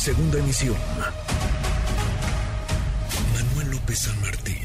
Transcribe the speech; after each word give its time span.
Segunda 0.00 0.38
emisión. 0.38 0.76
Manuel 3.34 3.70
López 3.72 3.98
San 3.98 4.18
Martín, 4.22 4.56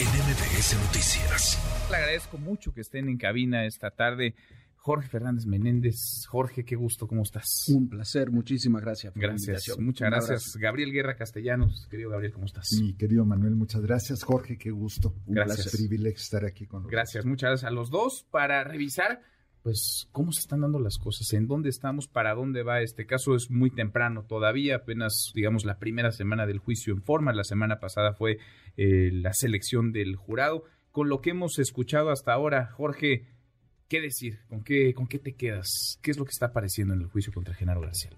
en 0.00 0.08
MBS 0.08 0.76
Noticias. 0.86 1.86
Le 1.88 1.96
agradezco 1.98 2.36
mucho 2.36 2.74
que 2.74 2.80
estén 2.80 3.08
en 3.08 3.16
cabina 3.16 3.64
esta 3.64 3.92
tarde. 3.92 4.34
Jorge 4.74 5.08
Fernández 5.08 5.46
Menéndez. 5.46 6.26
Jorge, 6.26 6.64
qué 6.64 6.74
gusto, 6.74 7.06
¿cómo 7.06 7.22
estás? 7.22 7.68
Un 7.68 7.88
placer, 7.88 8.32
muchísimas 8.32 8.82
gracias. 8.82 9.12
Por 9.12 9.22
gracias, 9.22 9.78
muchas 9.78 10.10
gracias. 10.10 10.56
Gabriel 10.56 10.90
Guerra 10.90 11.14
Castellanos, 11.14 11.86
querido 11.88 12.10
Gabriel, 12.10 12.32
¿cómo 12.32 12.46
estás? 12.46 12.72
Mi 12.72 12.94
querido 12.94 13.24
Manuel, 13.24 13.54
muchas 13.54 13.82
gracias. 13.82 14.24
Jorge, 14.24 14.58
qué 14.58 14.72
gusto. 14.72 15.14
Un 15.26 15.36
gracias. 15.36 15.70
privilegio 15.76 16.18
estar 16.18 16.44
aquí 16.44 16.66
con 16.66 16.80
nosotros. 16.80 16.90
Gracias, 16.90 17.24
muchas 17.24 17.50
gracias 17.50 17.70
a 17.70 17.72
los 17.72 17.88
dos 17.88 18.26
para 18.32 18.64
revisar, 18.64 19.22
pues, 19.62 20.08
cómo 20.12 20.32
se 20.32 20.40
están 20.40 20.60
dando 20.60 20.78
las 20.78 20.98
cosas, 20.98 21.32
en 21.32 21.46
dónde 21.46 21.68
estamos, 21.68 22.08
para 22.08 22.34
dónde 22.34 22.62
va 22.62 22.80
este 22.80 23.06
caso. 23.06 23.34
Es 23.34 23.50
muy 23.50 23.70
temprano 23.70 24.24
todavía, 24.24 24.76
apenas, 24.76 25.32
digamos, 25.34 25.64
la 25.64 25.78
primera 25.78 26.12
semana 26.12 26.46
del 26.46 26.58
juicio 26.58 26.92
en 26.92 27.02
forma. 27.02 27.32
La 27.32 27.44
semana 27.44 27.80
pasada 27.80 28.14
fue 28.14 28.38
eh, 28.76 29.10
la 29.12 29.32
selección 29.32 29.92
del 29.92 30.16
jurado. 30.16 30.64
Con 30.90 31.08
lo 31.08 31.20
que 31.20 31.30
hemos 31.30 31.58
escuchado 31.58 32.10
hasta 32.10 32.32
ahora, 32.32 32.66
Jorge, 32.72 33.26
¿Qué 33.92 34.00
decir? 34.00 34.38
¿Con 34.48 34.64
qué, 34.64 34.94
¿Con 34.94 35.06
qué 35.06 35.18
te 35.18 35.34
quedas? 35.34 35.98
¿Qué 36.00 36.12
es 36.12 36.16
lo 36.16 36.24
que 36.24 36.30
está 36.30 36.46
apareciendo 36.46 36.94
en 36.94 37.02
el 37.02 37.08
juicio 37.08 37.30
contra 37.30 37.52
Genaro 37.52 37.82
García? 37.82 38.08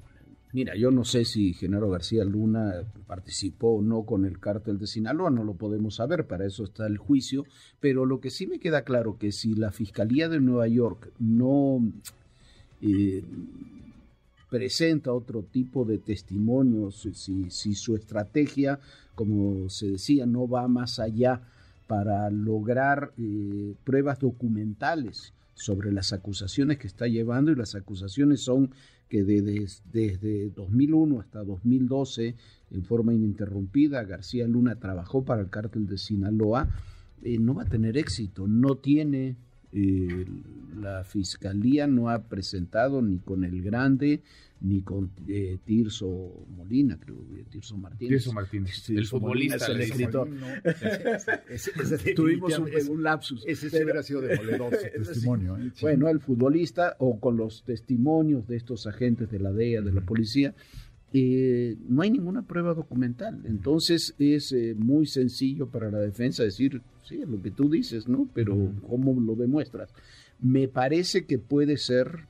Mira, 0.54 0.76
yo 0.76 0.92
no 0.92 1.04
sé 1.04 1.24
si 1.24 1.52
Genaro 1.52 1.90
García 1.90 2.24
Luna 2.24 2.84
participó 3.08 3.70
o 3.70 3.82
no 3.82 4.04
con 4.04 4.24
el 4.24 4.38
cártel 4.38 4.78
de 4.78 4.86
Sinaloa, 4.86 5.28
no 5.28 5.42
lo 5.42 5.54
podemos 5.54 5.96
saber, 5.96 6.28
para 6.28 6.46
eso 6.46 6.62
está 6.62 6.86
el 6.86 6.96
juicio, 6.96 7.44
pero 7.80 8.06
lo 8.06 8.20
que 8.20 8.30
sí 8.30 8.46
me 8.46 8.60
queda 8.60 8.82
claro 8.82 9.18
que 9.18 9.32
si 9.32 9.56
la 9.56 9.72
Fiscalía 9.72 10.28
de 10.28 10.38
Nueva 10.38 10.68
York 10.68 11.10
no 11.18 11.80
eh, 12.80 13.24
presenta 14.48 15.12
otro 15.12 15.42
tipo 15.42 15.84
de 15.84 15.98
testimonios, 15.98 17.08
si, 17.14 17.50
si 17.50 17.74
su 17.74 17.96
estrategia, 17.96 18.78
como 19.16 19.68
se 19.68 19.88
decía, 19.88 20.24
no 20.24 20.46
va 20.46 20.68
más 20.68 21.00
allá 21.00 21.40
para 21.88 22.30
lograr 22.30 23.12
eh, 23.18 23.74
pruebas 23.82 24.20
documentales, 24.20 25.32
sobre 25.54 25.92
las 25.92 26.12
acusaciones 26.12 26.78
que 26.78 26.86
está 26.86 27.06
llevando 27.06 27.52
y 27.52 27.54
las 27.54 27.74
acusaciones 27.74 28.40
son 28.40 28.74
que 29.08 29.22
desde 29.24 30.50
2001 30.50 31.20
hasta 31.20 31.44
2012 31.44 32.34
en 32.70 32.84
forma 32.84 33.14
ininterrumpida 33.14 34.04
García 34.04 34.46
Luna 34.48 34.76
trabajó 34.76 35.24
para 35.24 35.42
el 35.42 35.50
cártel 35.50 35.86
de 35.86 35.98
Sinaloa, 35.98 36.68
eh, 37.22 37.38
no 37.38 37.54
va 37.54 37.62
a 37.62 37.68
tener 37.68 37.96
éxito, 37.96 38.46
no 38.46 38.76
tiene 38.76 39.36
eh, 39.74 40.24
la 40.76 41.04
fiscalía 41.04 41.86
no 41.86 42.08
ha 42.08 42.22
presentado 42.28 43.02
ni 43.02 43.18
con 43.18 43.44
el 43.44 43.62
grande 43.62 44.22
ni 44.60 44.82
con 44.82 45.10
eh, 45.28 45.58
Tirso 45.64 46.46
Molina, 46.56 46.98
creo, 46.98 47.16
Tirso 47.50 47.76
Martínez. 47.76 48.10
Tirso 48.10 48.32
Martínez, 48.32 48.88
el 48.88 49.06
futbolista, 49.06 49.66
el 49.66 49.80
escritor. 49.82 50.28
Tuvimos 52.16 52.58
un, 52.88 53.02
lapsus. 53.02 53.44
Ese 53.46 53.68
sí 53.68 53.82
hubiera 53.82 54.02
sido 54.02 54.22
demoledor 54.22 54.74
su 54.74 55.02
testimonio. 55.04 55.58
¿eh? 55.58 55.70
Bueno, 55.82 56.08
el 56.08 56.20
futbolista 56.20 56.96
o 56.98 57.20
con 57.20 57.36
los 57.36 57.62
testimonios 57.64 58.46
de 58.46 58.56
estos 58.56 58.86
agentes 58.86 59.30
de 59.30 59.40
la 59.40 59.52
DEA, 59.52 59.82
de 59.82 59.92
la 59.92 60.00
policía, 60.00 60.54
eh, 61.16 61.76
no 61.88 62.02
hay 62.02 62.10
ninguna 62.10 62.42
prueba 62.42 62.74
documental. 62.74 63.40
Entonces 63.44 64.16
es 64.18 64.50
eh, 64.50 64.74
muy 64.76 65.06
sencillo 65.06 65.68
para 65.68 65.88
la 65.88 66.00
defensa 66.00 66.42
decir, 66.42 66.82
sí, 67.04 67.20
lo 67.24 67.40
que 67.40 67.52
tú 67.52 67.70
dices, 67.70 68.08
¿no? 68.08 68.28
Pero 68.34 68.72
¿cómo 68.88 69.18
lo 69.20 69.36
demuestras? 69.36 69.90
Me 70.40 70.66
parece 70.66 71.24
que 71.24 71.38
puede 71.38 71.76
ser, 71.76 72.26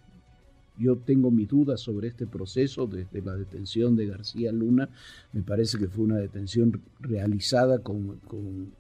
yo 0.79 0.99
tengo 0.99 1.31
mis 1.31 1.49
dudas 1.49 1.81
sobre 1.81 2.09
este 2.09 2.27
proceso 2.27 2.87
desde 2.87 3.23
la 3.23 3.35
detención 3.35 3.97
de 3.97 4.07
García 4.07 4.53
Luna, 4.53 4.91
me 5.33 5.41
parece 5.41 5.79
que 5.79 5.89
fue 5.89 6.05
una 6.05 6.19
detención 6.19 6.83
realizada 7.01 7.79
con, 7.79 8.21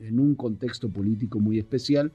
en 0.00 0.20
un 0.20 0.34
contexto 0.34 0.91
político 0.91 1.41
muy 1.41 1.58
especial. 1.58 2.12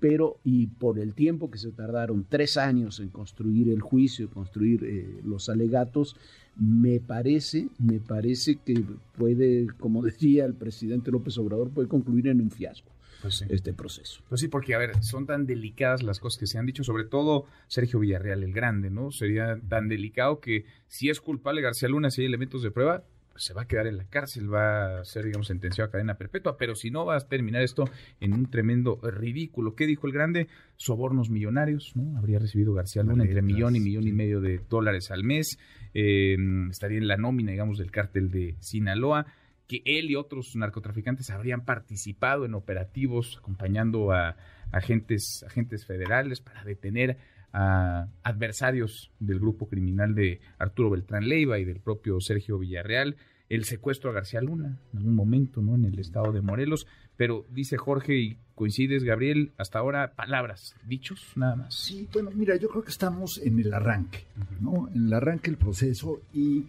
pero 0.00 0.38
y 0.44 0.66
por 0.66 0.98
el 0.98 1.14
tiempo 1.14 1.50
que 1.50 1.56
se 1.58 1.70
tardaron 1.70 2.26
tres 2.28 2.58
años 2.58 3.00
en 3.00 3.08
construir 3.08 3.70
el 3.70 3.80
juicio, 3.80 4.28
construir 4.28 4.84
eh, 4.84 5.20
los 5.24 5.48
alegatos, 5.48 6.16
me 6.56 7.00
parece, 7.00 7.68
me 7.78 8.00
parece 8.00 8.56
que 8.56 8.82
puede, 9.16 9.66
como 9.78 10.02
decía 10.04 10.44
el 10.44 10.54
presidente 10.54 11.10
López 11.10 11.36
Obrador, 11.38 11.70
puede 11.70 11.88
concluir 11.88 12.28
en 12.28 12.40
un 12.40 12.50
fiasco. 12.50 12.90
Pues 13.22 13.42
este 13.48 13.72
proceso. 13.72 14.20
Pues 14.28 14.42
sí, 14.42 14.48
porque 14.48 14.74
a 14.74 14.78
ver, 14.78 15.02
son 15.02 15.24
tan 15.24 15.46
delicadas 15.46 16.02
las 16.02 16.20
cosas 16.20 16.38
que 16.38 16.46
se 16.46 16.58
han 16.58 16.66
dicho, 16.66 16.84
sobre 16.84 17.04
todo 17.04 17.46
Sergio 17.68 18.00
Villarreal 18.00 18.42
el 18.42 18.52
Grande, 18.52 18.90
¿no? 18.90 19.10
Sería 19.12 19.58
tan 19.66 19.88
delicado 19.88 20.40
que 20.40 20.66
si 20.88 21.08
es 21.08 21.22
culpable 21.22 21.62
García 21.62 21.88
Luna, 21.88 22.10
si 22.10 22.20
hay 22.20 22.26
elementos 22.26 22.62
de 22.62 22.70
prueba, 22.70 23.04
se 23.36 23.54
va 23.54 23.62
a 23.62 23.66
quedar 23.66 23.86
en 23.86 23.96
la 23.96 24.04
cárcel, 24.04 24.52
va 24.52 25.00
a 25.00 25.04
ser, 25.04 25.24
digamos, 25.24 25.48
sentenciado 25.48 25.88
a 25.88 25.90
cadena 25.90 26.16
perpetua, 26.16 26.56
pero 26.56 26.74
si 26.74 26.90
no, 26.90 27.04
va 27.04 27.16
a 27.16 27.20
terminar 27.20 27.62
esto 27.62 27.84
en 28.20 28.32
un 28.32 28.50
tremendo 28.50 29.00
ridículo. 29.02 29.74
¿Qué 29.74 29.86
dijo 29.86 30.06
el 30.06 30.12
grande? 30.12 30.48
Sobornos 30.76 31.30
millonarios, 31.30 31.92
¿no? 31.96 32.16
Habría 32.18 32.38
recibido 32.38 32.74
García 32.74 33.02
Luna 33.02 33.24
entre 33.24 33.42
millón 33.42 33.76
y 33.76 33.80
millón 33.80 34.06
y 34.06 34.12
medio 34.12 34.40
de 34.40 34.60
dólares 34.68 35.10
al 35.10 35.24
mes, 35.24 35.58
eh, 35.94 36.36
estaría 36.70 36.98
en 36.98 37.08
la 37.08 37.16
nómina, 37.16 37.52
digamos, 37.52 37.78
del 37.78 37.90
cártel 37.90 38.30
de 38.30 38.56
Sinaloa, 38.60 39.26
que 39.66 39.82
él 39.84 40.10
y 40.10 40.16
otros 40.16 40.54
narcotraficantes 40.56 41.30
habrían 41.30 41.64
participado 41.64 42.44
en 42.44 42.54
operativos 42.54 43.38
acompañando 43.38 44.12
a 44.12 44.36
agentes, 44.72 45.44
agentes 45.46 45.86
federales 45.86 46.40
para 46.40 46.64
detener 46.64 47.16
a 47.54 48.08
adversarios 48.24 49.12
del 49.20 49.38
grupo 49.38 49.68
criminal 49.68 50.14
de 50.14 50.40
Arturo 50.58 50.90
Beltrán 50.90 51.28
Leiva 51.28 51.58
y 51.60 51.64
del 51.64 51.78
propio 51.78 52.20
Sergio 52.20 52.58
Villarreal, 52.58 53.16
el 53.48 53.64
secuestro 53.64 54.10
a 54.10 54.12
García 54.12 54.40
Luna 54.40 54.76
en 54.92 54.98
algún 54.98 55.14
momento, 55.14 55.62
¿no? 55.62 55.76
En 55.76 55.84
el 55.84 55.98
estado 56.00 56.32
de 56.32 56.40
Morelos, 56.40 56.88
pero 57.16 57.46
dice 57.50 57.76
Jorge 57.76 58.16
y 58.16 58.38
coincides, 58.56 59.04
Gabriel, 59.04 59.52
hasta 59.56 59.78
ahora 59.78 60.14
palabras, 60.14 60.74
dichos, 60.84 61.32
nada 61.36 61.54
más. 61.54 61.74
Sí, 61.74 62.08
bueno, 62.12 62.32
mira, 62.34 62.56
yo 62.56 62.68
creo 62.68 62.82
que 62.82 62.90
estamos 62.90 63.38
en 63.38 63.60
el 63.60 63.72
arranque, 63.72 64.24
¿no? 64.60 64.88
En 64.88 65.06
el 65.06 65.12
arranque 65.12 65.52
del 65.52 65.58
proceso 65.58 66.22
y 66.32 66.64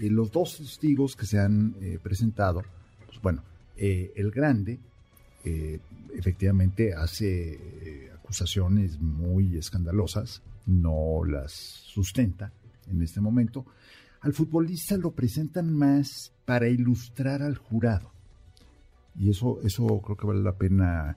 eh, 0.00 0.10
los 0.10 0.32
dos 0.32 0.58
testigos 0.58 1.14
que 1.14 1.26
se 1.26 1.38
han 1.38 1.76
eh, 1.80 2.00
presentado, 2.02 2.64
pues 3.06 3.20
bueno, 3.22 3.44
eh, 3.76 4.12
el 4.16 4.30
grande 4.30 4.78
efectivamente 6.12 6.92
hace 6.92 7.56
acusaciones 8.26 8.98
muy 9.00 9.56
escandalosas, 9.56 10.42
no 10.66 11.24
las 11.24 11.52
sustenta 11.52 12.52
en 12.88 13.00
este 13.00 13.20
momento. 13.20 13.64
Al 14.20 14.32
futbolista 14.32 14.96
lo 14.96 15.12
presentan 15.12 15.72
más 15.72 16.32
para 16.44 16.68
ilustrar 16.68 17.40
al 17.40 17.56
jurado. 17.56 18.10
Y 19.14 19.30
eso, 19.30 19.60
eso 19.62 19.86
creo 20.02 20.16
que 20.16 20.26
vale 20.26 20.42
la 20.42 20.56
pena 20.56 21.16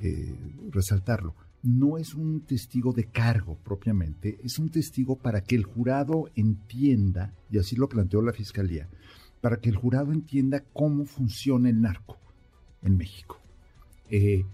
eh, 0.00 0.34
resaltarlo. 0.70 1.34
No 1.62 1.98
es 1.98 2.14
un 2.14 2.40
testigo 2.40 2.94
de 2.94 3.04
cargo 3.04 3.58
propiamente, 3.62 4.38
es 4.42 4.58
un 4.58 4.70
testigo 4.70 5.16
para 5.16 5.42
que 5.42 5.56
el 5.56 5.64
jurado 5.64 6.30
entienda, 6.36 7.34
y 7.50 7.58
así 7.58 7.76
lo 7.76 7.88
planteó 7.88 8.22
la 8.22 8.32
Fiscalía, 8.32 8.88
para 9.42 9.58
que 9.58 9.68
el 9.68 9.76
jurado 9.76 10.10
entienda 10.10 10.64
cómo 10.72 11.04
funciona 11.04 11.68
el 11.68 11.82
narco 11.82 12.16
en 12.82 12.96
México. 12.96 13.38
Eh, 14.08 14.46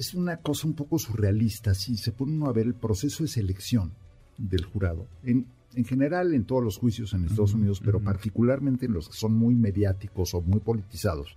es 0.00 0.14
una 0.14 0.38
cosa 0.38 0.66
un 0.66 0.72
poco 0.72 0.98
surrealista. 0.98 1.74
Si 1.74 1.98
se 1.98 2.12
pone 2.12 2.32
uno 2.32 2.46
a 2.46 2.54
ver 2.54 2.64
el 2.66 2.72
proceso 2.72 3.22
de 3.22 3.28
selección 3.28 3.92
del 4.38 4.64
jurado, 4.64 5.06
en, 5.24 5.44
en 5.74 5.84
general 5.84 6.32
en 6.32 6.44
todos 6.44 6.64
los 6.64 6.78
juicios 6.78 7.12
en 7.12 7.26
Estados 7.26 7.52
Unidos, 7.52 7.82
pero 7.84 8.00
particularmente 8.00 8.86
en 8.86 8.94
los 8.94 9.10
que 9.10 9.14
son 9.14 9.34
muy 9.34 9.54
mediáticos 9.54 10.32
o 10.32 10.40
muy 10.40 10.60
politizados, 10.60 11.36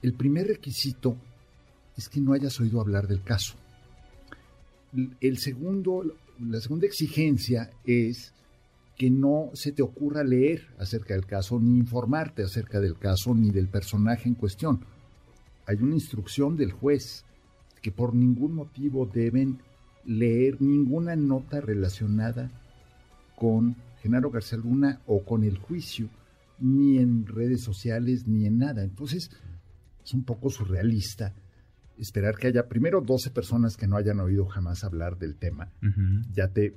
el 0.00 0.14
primer 0.14 0.46
requisito 0.46 1.14
es 1.94 2.08
que 2.08 2.22
no 2.22 2.32
hayas 2.32 2.58
oído 2.58 2.80
hablar 2.80 3.06
del 3.06 3.22
caso. 3.22 3.54
El 5.20 5.36
segundo, 5.36 6.04
la 6.40 6.62
segunda 6.62 6.86
exigencia 6.86 7.70
es 7.84 8.32
que 8.96 9.10
no 9.10 9.50
se 9.52 9.72
te 9.72 9.82
ocurra 9.82 10.24
leer 10.24 10.68
acerca 10.78 11.12
del 11.12 11.26
caso, 11.26 11.60
ni 11.60 11.76
informarte 11.76 12.44
acerca 12.44 12.80
del 12.80 12.96
caso, 12.96 13.34
ni 13.34 13.50
del 13.50 13.68
personaje 13.68 14.26
en 14.26 14.36
cuestión. 14.36 14.80
Hay 15.66 15.76
una 15.82 15.94
instrucción 15.94 16.56
del 16.56 16.72
juez 16.72 17.26
que 17.80 17.92
por 17.92 18.14
ningún 18.14 18.54
motivo 18.54 19.06
deben 19.06 19.58
leer 20.04 20.60
ninguna 20.60 21.16
nota 21.16 21.60
relacionada 21.60 22.50
con 23.36 23.76
Genaro 24.02 24.30
García 24.30 24.58
Luna 24.58 25.00
o 25.06 25.24
con 25.24 25.44
el 25.44 25.58
juicio, 25.58 26.08
ni 26.58 26.98
en 26.98 27.26
redes 27.26 27.62
sociales, 27.62 28.26
ni 28.26 28.46
en 28.46 28.58
nada. 28.58 28.82
Entonces, 28.82 29.30
es 30.04 30.14
un 30.14 30.24
poco 30.24 30.50
surrealista 30.50 31.34
esperar 31.98 32.36
que 32.36 32.46
haya 32.46 32.68
primero 32.68 33.00
12 33.00 33.30
personas 33.30 33.76
que 33.76 33.86
no 33.86 33.96
hayan 33.96 34.20
oído 34.20 34.46
jamás 34.46 34.84
hablar 34.84 35.18
del 35.18 35.36
tema. 35.36 35.72
Ya 36.32 36.48
te 36.48 36.74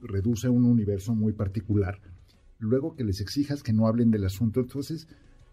reduce 0.00 0.48
un 0.48 0.64
universo 0.64 1.14
muy 1.14 1.32
particular. 1.32 2.00
Luego 2.58 2.94
que 2.94 3.04
les 3.04 3.20
exijas 3.20 3.62
que 3.62 3.72
no 3.72 3.86
hablen 3.86 4.10
del 4.10 4.24
asunto, 4.24 4.60
entonces 4.60 5.08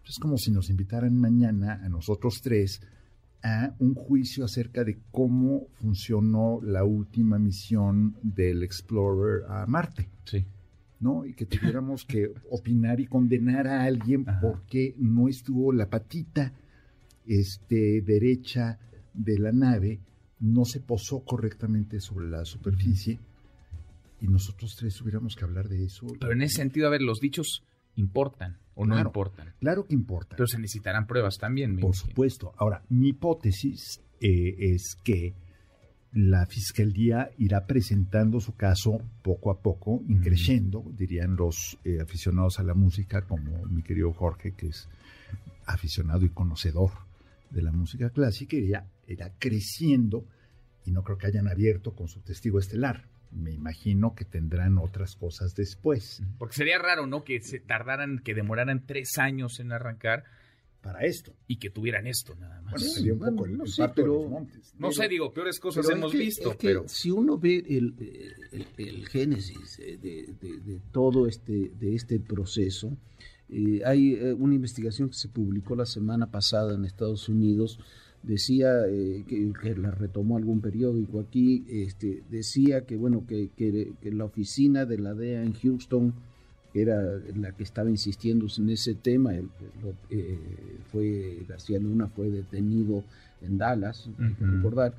es 0.06 0.20
como 0.20 0.38
si 0.38 0.52
nos 0.52 0.70
invitaran 0.70 1.18
mañana 1.18 1.80
a 1.84 1.90
nosotros 1.90 2.42
tres 2.42 2.82
a 3.44 3.74
un 3.80 3.96
juicio 3.96 4.46
acerca 4.46 4.84
de 4.84 5.00
cómo 5.12 5.68
funcionó 5.74 6.60
la 6.62 6.84
última 6.84 7.40
misión 7.40 8.16
del 8.22 8.64
Explorer 8.64 9.44
a 9.50 9.66
Marte. 9.66 10.10
Sí. 10.26 10.46
¿no? 11.00 11.26
Y 11.26 11.34
que 11.34 11.46
tuviéramos 11.46 12.06
que 12.06 12.34
opinar 12.52 13.00
y 13.00 13.08
condenar 13.08 13.68
a 13.68 13.84
alguien 13.84 14.26
porque 14.42 14.96
no 14.98 15.28
estuvo 15.28 15.72
la 15.72 15.90
patita 15.90 16.54
este, 17.26 18.02
derecha 18.02 18.80
de 19.14 19.40
la 19.40 19.52
nave, 19.52 20.00
no 20.40 20.66
se 20.66 20.80
posó 20.80 21.20
correctamente 21.24 22.00
sobre 22.00 22.30
la 22.30 22.46
superficie 22.46 23.20
y 24.22 24.28
nosotros 24.28 24.76
tres 24.76 24.96
tuviéramos 24.96 25.36
que 25.36 25.46
hablar 25.46 25.70
de 25.70 25.86
eso. 25.86 26.08
Pero 26.20 26.34
en 26.34 26.42
ese 26.42 26.58
sentido, 26.58 26.88
a 26.88 26.92
ver, 26.92 27.02
los 27.02 27.20
dichos 27.20 27.64
importan 27.96 28.58
o 28.80 28.86
no 28.86 28.98
importan. 28.98 29.54
Claro 29.60 29.86
que 29.86 29.94
importan. 29.94 30.38
Pero 30.38 30.48
se 30.48 30.58
necesitarán 30.58 31.06
pruebas 31.06 31.38
también. 31.38 31.78
Por 31.80 31.96
supuesto. 31.96 32.54
Ahora, 32.56 32.82
mi 32.88 33.10
hipótesis 33.10 34.00
eh, 34.22 34.56
es 34.58 34.96
que 35.04 35.34
la 36.14 36.46
fiscalía 36.46 37.30
irá 37.38 37.68
presentando 37.68 38.40
su 38.40 38.56
caso 38.56 39.02
poco 39.22 39.52
a 39.52 39.60
poco, 39.60 40.02
increciendo, 40.08 40.84
dirían 40.98 41.36
los 41.36 41.78
eh, 41.84 42.00
aficionados 42.02 42.60
a 42.60 42.64
la 42.64 42.74
música, 42.74 43.24
como 43.24 43.66
mi 43.66 43.84
querido 43.84 44.14
Jorge, 44.14 44.54
que 44.54 44.68
es 44.68 44.88
aficionado 45.66 46.26
y 46.26 46.30
conocedor 46.30 46.92
de 47.50 47.62
la 47.62 47.74
música 47.74 48.10
clásica, 48.12 48.56
irá, 48.56 48.86
irá 49.08 49.34
creciendo 49.38 50.24
y 50.86 50.92
no 50.92 51.04
creo 51.04 51.18
que 51.18 51.28
hayan 51.28 51.50
abierto 51.50 51.94
con 51.94 52.08
su 52.08 52.22
testigo 52.22 52.60
estelar 52.60 53.04
me 53.32 53.52
imagino 53.52 54.16
que 54.16 54.26
tendrán 54.26 54.78
otras 54.78 55.16
cosas 55.16 55.56
después. 55.56 56.24
Porque 56.38 56.56
sería 56.56 56.80
raro, 56.80 57.06
¿no? 57.06 57.24
Que 57.24 57.42
se 57.42 57.60
tardaran, 57.60 58.20
que 58.20 58.34
demoraran 58.34 58.86
tres 58.86 59.18
años 59.18 59.60
en 59.60 59.72
arrancar. 59.72 60.24
Para 60.82 61.02
esto. 61.02 61.36
Y 61.46 61.58
que 61.58 61.70
tuvieran 61.70 62.08
esto 62.08 62.36
nada 62.36 62.62
más. 62.62 62.82
Bueno, 62.82 63.14
un 63.14 63.36
poco 63.36 63.46
el, 63.46 63.58
no, 63.58 63.66
sé, 63.66 63.90
pero, 63.94 64.48
no 64.78 64.92
sé, 64.94 65.10
digo, 65.10 65.34
peores 65.34 65.60
cosas 65.60 65.90
hemos 65.90 66.14
visto, 66.14 66.56
pero... 66.58 66.88
Si 66.88 67.12
uno 67.12 67.38
ve 67.38 67.58
el, 67.68 67.96
el, 68.78 69.06
génesis 69.10 69.76
de, 69.78 70.34
de, 70.40 70.80
todo 70.94 71.28
este, 71.28 71.72
de 71.78 71.96
este 71.96 72.22
proceso, 72.22 72.96
eh, 73.50 73.82
hay 73.86 74.14
eh, 74.14 74.34
una 74.34 74.56
investigación 74.56 75.10
que 75.10 75.16
se 75.16 75.28
publicó 75.28 75.76
la 75.76 75.86
semana 75.86 76.32
pasada 76.32 76.76
en 76.76 76.86
Estados 76.86 77.28
Unidos 77.28 77.80
decía 78.24 78.86
eh, 78.88 79.24
que, 79.28 79.76
la 79.76 79.92
retomó 79.92 80.38
algún 80.38 80.62
periódico 80.62 81.20
aquí, 81.20 81.66
este, 81.70 82.24
decía 82.30 82.86
que 82.86 82.96
bueno 82.98 83.26
que, 83.28 83.50
que, 83.56 83.96
la 84.12 84.26
oficina 84.26 84.86
de 84.86 84.98
la 84.98 85.14
DEA 85.14 85.44
en 85.44 85.54
Houston 85.54 86.14
era 86.74 87.02
la 87.36 87.52
que 87.54 87.64
estaba 87.64 87.90
insistiendo 87.90 88.46
en 88.58 88.70
ese 88.70 88.94
tema, 88.94 89.34
el, 89.34 89.50
eh, 90.10 90.38
fue 90.92 91.44
García 91.48 91.80
Luna 91.80 92.08
fue 92.08 92.30
detenido 92.30 93.04
en 93.42 93.58
Dallas, 93.58 94.10
hay 94.20 94.34
que 94.34 94.46
recordar, 94.46 94.94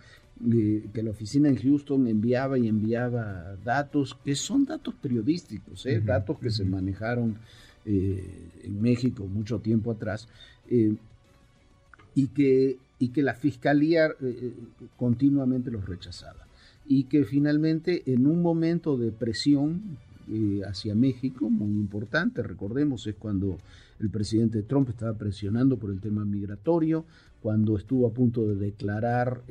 eh, 0.52 0.86
que 0.92 1.02
la 1.02 1.10
oficina 1.10 1.48
en 1.48 1.56
Houston 1.56 2.08
enviaba 2.08 2.58
y 2.58 2.66
enviaba 2.66 3.56
datos 3.64 4.18
que 4.24 4.34
son 4.34 4.64
datos 4.64 4.94
periodísticos, 4.94 5.86
datos 6.04 6.38
que 6.40 6.50
se 6.50 6.64
manejaron 6.64 7.36
en 7.84 8.82
México 8.82 9.26
mucho 9.26 9.60
tiempo 9.60 9.92
atrás, 9.92 10.26
y 12.14 12.26
que 12.28 12.78
y 13.00 13.08
que 13.08 13.22
la 13.22 13.34
fiscalía 13.34 14.06
eh, 14.06 14.14
eh, 14.20 14.52
continuamente 14.96 15.70
los 15.72 15.86
rechazaba. 15.86 16.46
Y 16.86 17.04
que 17.04 17.24
finalmente 17.24 18.02
en 18.06 18.26
un 18.26 18.42
momento 18.42 18.96
de 18.96 19.10
presión 19.10 19.96
eh, 20.30 20.60
hacia 20.68 20.94
México, 20.94 21.48
muy 21.48 21.70
importante, 21.70 22.42
recordemos, 22.42 23.06
es 23.06 23.16
cuando 23.16 23.56
el 23.98 24.10
presidente 24.10 24.62
Trump 24.62 24.90
estaba 24.90 25.14
presionando 25.14 25.78
por 25.78 25.90
el 25.90 26.00
tema 26.00 26.24
migratorio, 26.24 27.04
cuando 27.42 27.76
estuvo 27.76 28.06
a 28.06 28.12
punto 28.12 28.46
de 28.46 28.54
declarar 28.56 29.42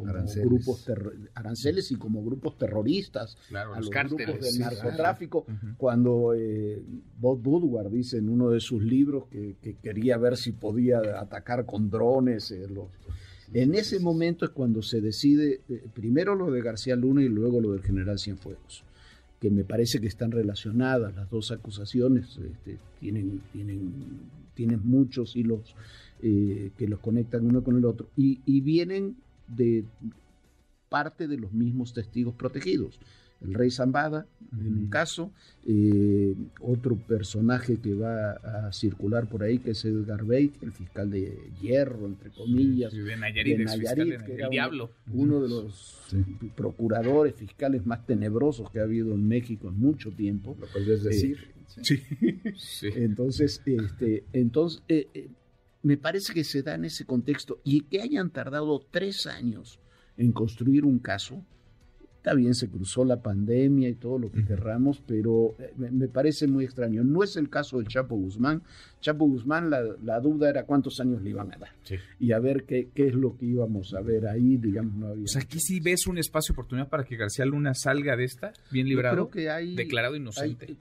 como 0.00 0.10
aranceles. 0.10 0.48
grupos 0.48 0.90
aranceles 1.34 1.90
y 1.90 1.96
como 1.96 2.24
grupos 2.24 2.58
terroristas 2.58 3.36
a 3.54 3.80
los, 3.80 3.90
grupos 3.90 4.40
del 4.40 4.58
narcotráfico. 4.58 5.46
Cuando 5.76 6.34
eh, 6.34 6.82
Bob 7.18 7.46
Woodward 7.46 7.90
dice 7.90 8.18
en 8.18 8.28
uno 8.28 8.50
de 8.50 8.60
sus 8.60 8.82
libros 8.82 9.24
que, 9.28 9.56
quería 9.82 10.16
ver 10.18 10.36
si 10.36 10.52
podía 10.52 10.98
atacar 11.20 11.66
con 11.66 11.90
drones. 11.90 12.50
Eh, 12.50 12.68
en 13.52 13.74
ese 13.74 13.98
momento 13.98 14.44
es 14.44 14.50
cuando 14.52 14.80
se 14.82 15.00
decide 15.00 15.60
eh, 15.68 15.84
primero 15.92 16.34
lo 16.34 16.50
de 16.50 16.62
García 16.62 16.96
Luna 16.96 17.22
y 17.22 17.28
luego 17.28 17.60
lo 17.60 17.72
del 17.72 17.82
general 17.82 18.18
Cienfuegos 18.18 18.84
que 19.40 19.50
me 19.50 19.64
parece 19.64 20.00
que 20.00 20.06
están 20.06 20.30
relacionadas 20.30 21.14
las 21.16 21.30
dos 21.30 21.50
acusaciones, 21.50 22.38
este, 22.38 22.76
tienen, 23.00 23.40
tienen, 23.52 23.90
tienen 24.54 24.80
muchos 24.84 25.34
hilos 25.34 25.74
eh, 26.22 26.72
que 26.76 26.86
los 26.86 27.00
conectan 27.00 27.46
uno 27.46 27.64
con 27.64 27.76
el 27.78 27.86
otro, 27.86 28.10
y, 28.16 28.40
y 28.44 28.60
vienen 28.60 29.16
de 29.56 29.84
parte 30.88 31.28
de 31.28 31.38
los 31.38 31.52
mismos 31.52 31.92
testigos 31.94 32.34
protegidos. 32.34 33.00
El 33.40 33.54
rey 33.54 33.70
Zambada, 33.70 34.26
en 34.52 34.66
un 34.66 34.86
caso, 34.88 35.32
eh, 35.66 36.34
otro 36.60 36.96
personaje 36.96 37.78
que 37.78 37.94
va 37.94 38.32
a 38.32 38.70
circular 38.72 39.28
por 39.30 39.42
ahí, 39.42 39.58
que 39.58 39.70
es 39.70 39.82
Edgar 39.86 40.24
Bate, 40.24 40.52
el 40.60 40.72
fiscal 40.72 41.10
de 41.10 41.38
hierro, 41.62 42.06
entre 42.06 42.30
comillas, 42.30 42.92
de 42.92 43.16
Nayarit, 43.16 44.26
que 44.26 44.34
era 44.34 44.50
diablo. 44.50 44.90
Uno, 45.14 45.40
de 45.40 45.48
los 45.48 46.14
procuradores 46.54 47.34
fiscales 47.34 47.86
más 47.86 48.04
tenebrosos 48.06 48.70
que 48.70 48.80
ha 48.80 48.82
habido 48.82 49.14
en 49.14 49.26
México 49.26 49.68
en 49.68 49.78
mucho 49.78 50.10
tiempo. 50.10 50.54
Lo 50.60 50.66
puedes 50.66 51.02
decir. 51.02 51.38
Eh, 51.38 52.52
sí. 52.56 52.88
Entonces, 52.94 53.62
este, 53.64 54.24
entonces 54.34 54.82
eh, 54.88 55.30
me 55.82 55.96
parece 55.96 56.34
que 56.34 56.44
se 56.44 56.62
da 56.62 56.74
en 56.74 56.84
ese 56.84 57.04
contexto 57.04 57.60
y 57.64 57.82
que 57.82 58.02
hayan 58.02 58.30
tardado 58.30 58.80
tres 58.90 59.26
años 59.26 59.80
en 60.16 60.32
construir 60.32 60.84
un 60.84 60.98
caso. 60.98 61.42
Está 62.16 62.34
bien, 62.34 62.54
se 62.54 62.68
cruzó 62.68 63.02
la 63.06 63.22
pandemia 63.22 63.88
y 63.88 63.94
todo 63.94 64.18
lo 64.18 64.30
que 64.30 64.44
querramos, 64.44 65.02
pero 65.06 65.54
eh, 65.58 65.72
me 65.78 66.06
parece 66.06 66.46
muy 66.46 66.66
extraño. 66.66 67.02
No 67.02 67.22
es 67.22 67.34
el 67.36 67.48
caso 67.48 67.78
del 67.78 67.88
Chapo 67.88 68.14
Guzmán. 68.14 68.62
Chapo 69.00 69.24
Guzmán, 69.26 69.70
la, 69.70 70.20
duda 70.20 70.50
era 70.50 70.66
cuántos 70.66 71.00
años 71.00 71.22
le 71.22 71.30
iban 71.30 71.50
a 71.54 71.56
dar. 71.56 71.70
Y 72.18 72.32
a 72.32 72.38
ver 72.38 72.64
qué, 72.64 72.90
qué, 72.94 73.08
es 73.08 73.14
lo 73.14 73.38
que 73.38 73.46
íbamos 73.46 73.94
a 73.94 74.02
ver 74.02 74.26
ahí, 74.26 74.58
digamos, 74.58 74.96
no 74.96 75.06
había. 75.06 75.24
O 75.24 75.28
sea, 75.28 75.40
aquí 75.40 75.60
sí 75.60 75.80
ves 75.80 76.06
un 76.06 76.18
espacio 76.18 76.52
de 76.52 76.56
oportunidad 76.56 76.90
para 76.90 77.04
que 77.04 77.16
García 77.16 77.46
Luna 77.46 77.72
salga 77.72 78.14
de 78.16 78.24
esta, 78.24 78.52
bien 78.70 78.86
librado, 78.86 79.14
creo 79.14 79.30
que 79.30 79.48
hay, 79.48 79.74
declarado 79.74 80.14
inocente 80.14 80.76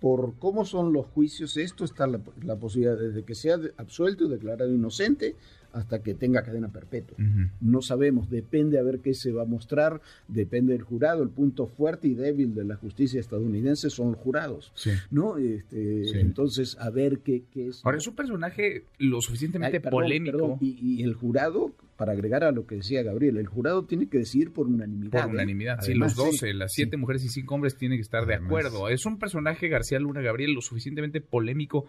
por 0.00 0.34
cómo 0.38 0.64
son 0.64 0.92
los 0.92 1.06
juicios, 1.06 1.56
esto 1.56 1.84
está 1.84 2.06
la, 2.06 2.56
posibilidad 2.56 2.96
desde 2.96 3.24
que 3.24 3.34
sea 3.34 3.58
absuelto 3.76 4.24
y 4.24 4.30
declarado 4.30 4.72
inocente 4.72 5.36
hasta 5.72 6.02
que 6.02 6.14
tenga 6.14 6.42
cadena 6.42 6.68
perpetua. 6.68 7.16
No 7.60 7.82
sabemos, 7.82 8.30
depende 8.30 8.78
a 8.78 8.82
ver 8.82 9.00
qué 9.00 9.14
se 9.14 9.32
va 9.32 9.42
a 9.42 9.46
mostrar, 9.46 10.00
depende 10.28 10.72
del 10.72 10.82
jurado. 10.82 11.22
El 11.22 11.30
punto 11.30 11.66
fuerte 11.66 12.08
y 12.08 12.14
débil 12.14 12.54
de 12.54 12.64
la 12.64 12.76
justicia 12.76 13.20
estadounidense 13.20 13.90
son 13.90 14.12
los 14.12 14.20
jurados. 14.20 14.72
¿no? 15.10 15.38
Este, 15.38 16.20
Entonces, 16.20 16.76
a 16.78 16.90
ver 16.90 17.20
qué, 17.20 17.44
es. 17.54 17.84
Ahora, 17.84 17.98
es 17.98 18.06
un 18.06 18.14
personaje 18.14 18.84
lo 18.98 19.20
suficientemente 19.20 19.80
polémico. 19.80 20.58
y, 20.60 21.02
el 21.02 21.14
jurado, 21.14 21.72
para 21.96 22.12
agregar 22.12 22.44
a 22.44 22.52
lo 22.52 22.66
que 22.66 22.76
decía 22.76 23.02
Gabriel, 23.02 23.36
el 23.36 23.46
jurado 23.46 23.84
tiene 23.84 24.08
que 24.08 24.18
decidir 24.18 24.52
por 24.52 24.66
unanimidad. 24.66 25.22
Por 25.22 25.30
¿eh? 25.30 25.34
unanimidad, 25.34 25.80
sí, 25.82 25.94
los 25.94 26.14
12, 26.14 26.54
las 26.54 26.72
siete 26.72 26.96
mujeres 26.96 27.24
y 27.24 27.28
cinco 27.28 27.54
hombres 27.54 27.76
tienen 27.76 27.98
que 27.98 28.02
estar 28.02 28.26
de 28.26 28.34
acuerdo. 28.34 28.88
Es 28.88 29.06
un 29.06 29.18
personaje, 29.18 29.68
García 29.68 29.98
Luna 29.98 30.20
Gabriel, 30.20 30.52
lo 30.52 30.62
suficientemente 30.62 31.20
polémico 31.20 31.86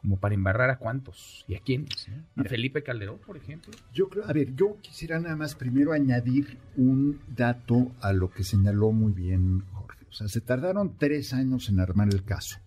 como 0.00 0.18
para 0.18 0.34
embarrar 0.34 0.70
a 0.70 0.78
cuántos 0.78 1.44
y 1.46 1.54
a 1.56 1.60
quiénes. 1.60 2.08
A 2.34 2.44
Felipe 2.44 2.82
Calderón, 2.82 3.18
por 3.18 3.36
ejemplo. 3.36 3.70
Yo 3.92 4.08
creo, 4.08 4.24
a 4.24 4.32
ver, 4.32 4.54
yo 4.54 4.78
quisiera 4.80 5.20
nada 5.20 5.36
más 5.36 5.54
primero 5.54 5.92
añadir 5.92 6.56
un 6.76 7.20
dato 7.28 7.92
a 8.00 8.14
lo 8.14 8.30
que 8.30 8.42
señaló 8.42 8.92
muy 8.92 9.12
bien 9.12 9.60
Jorge. 9.72 10.06
O 10.08 10.12
sea, 10.12 10.26
se 10.28 10.40
tardaron 10.40 10.96
tres 10.96 11.34
años 11.34 11.68
en 11.68 11.80
armar 11.80 12.08
el 12.10 12.24
caso, 12.24 12.58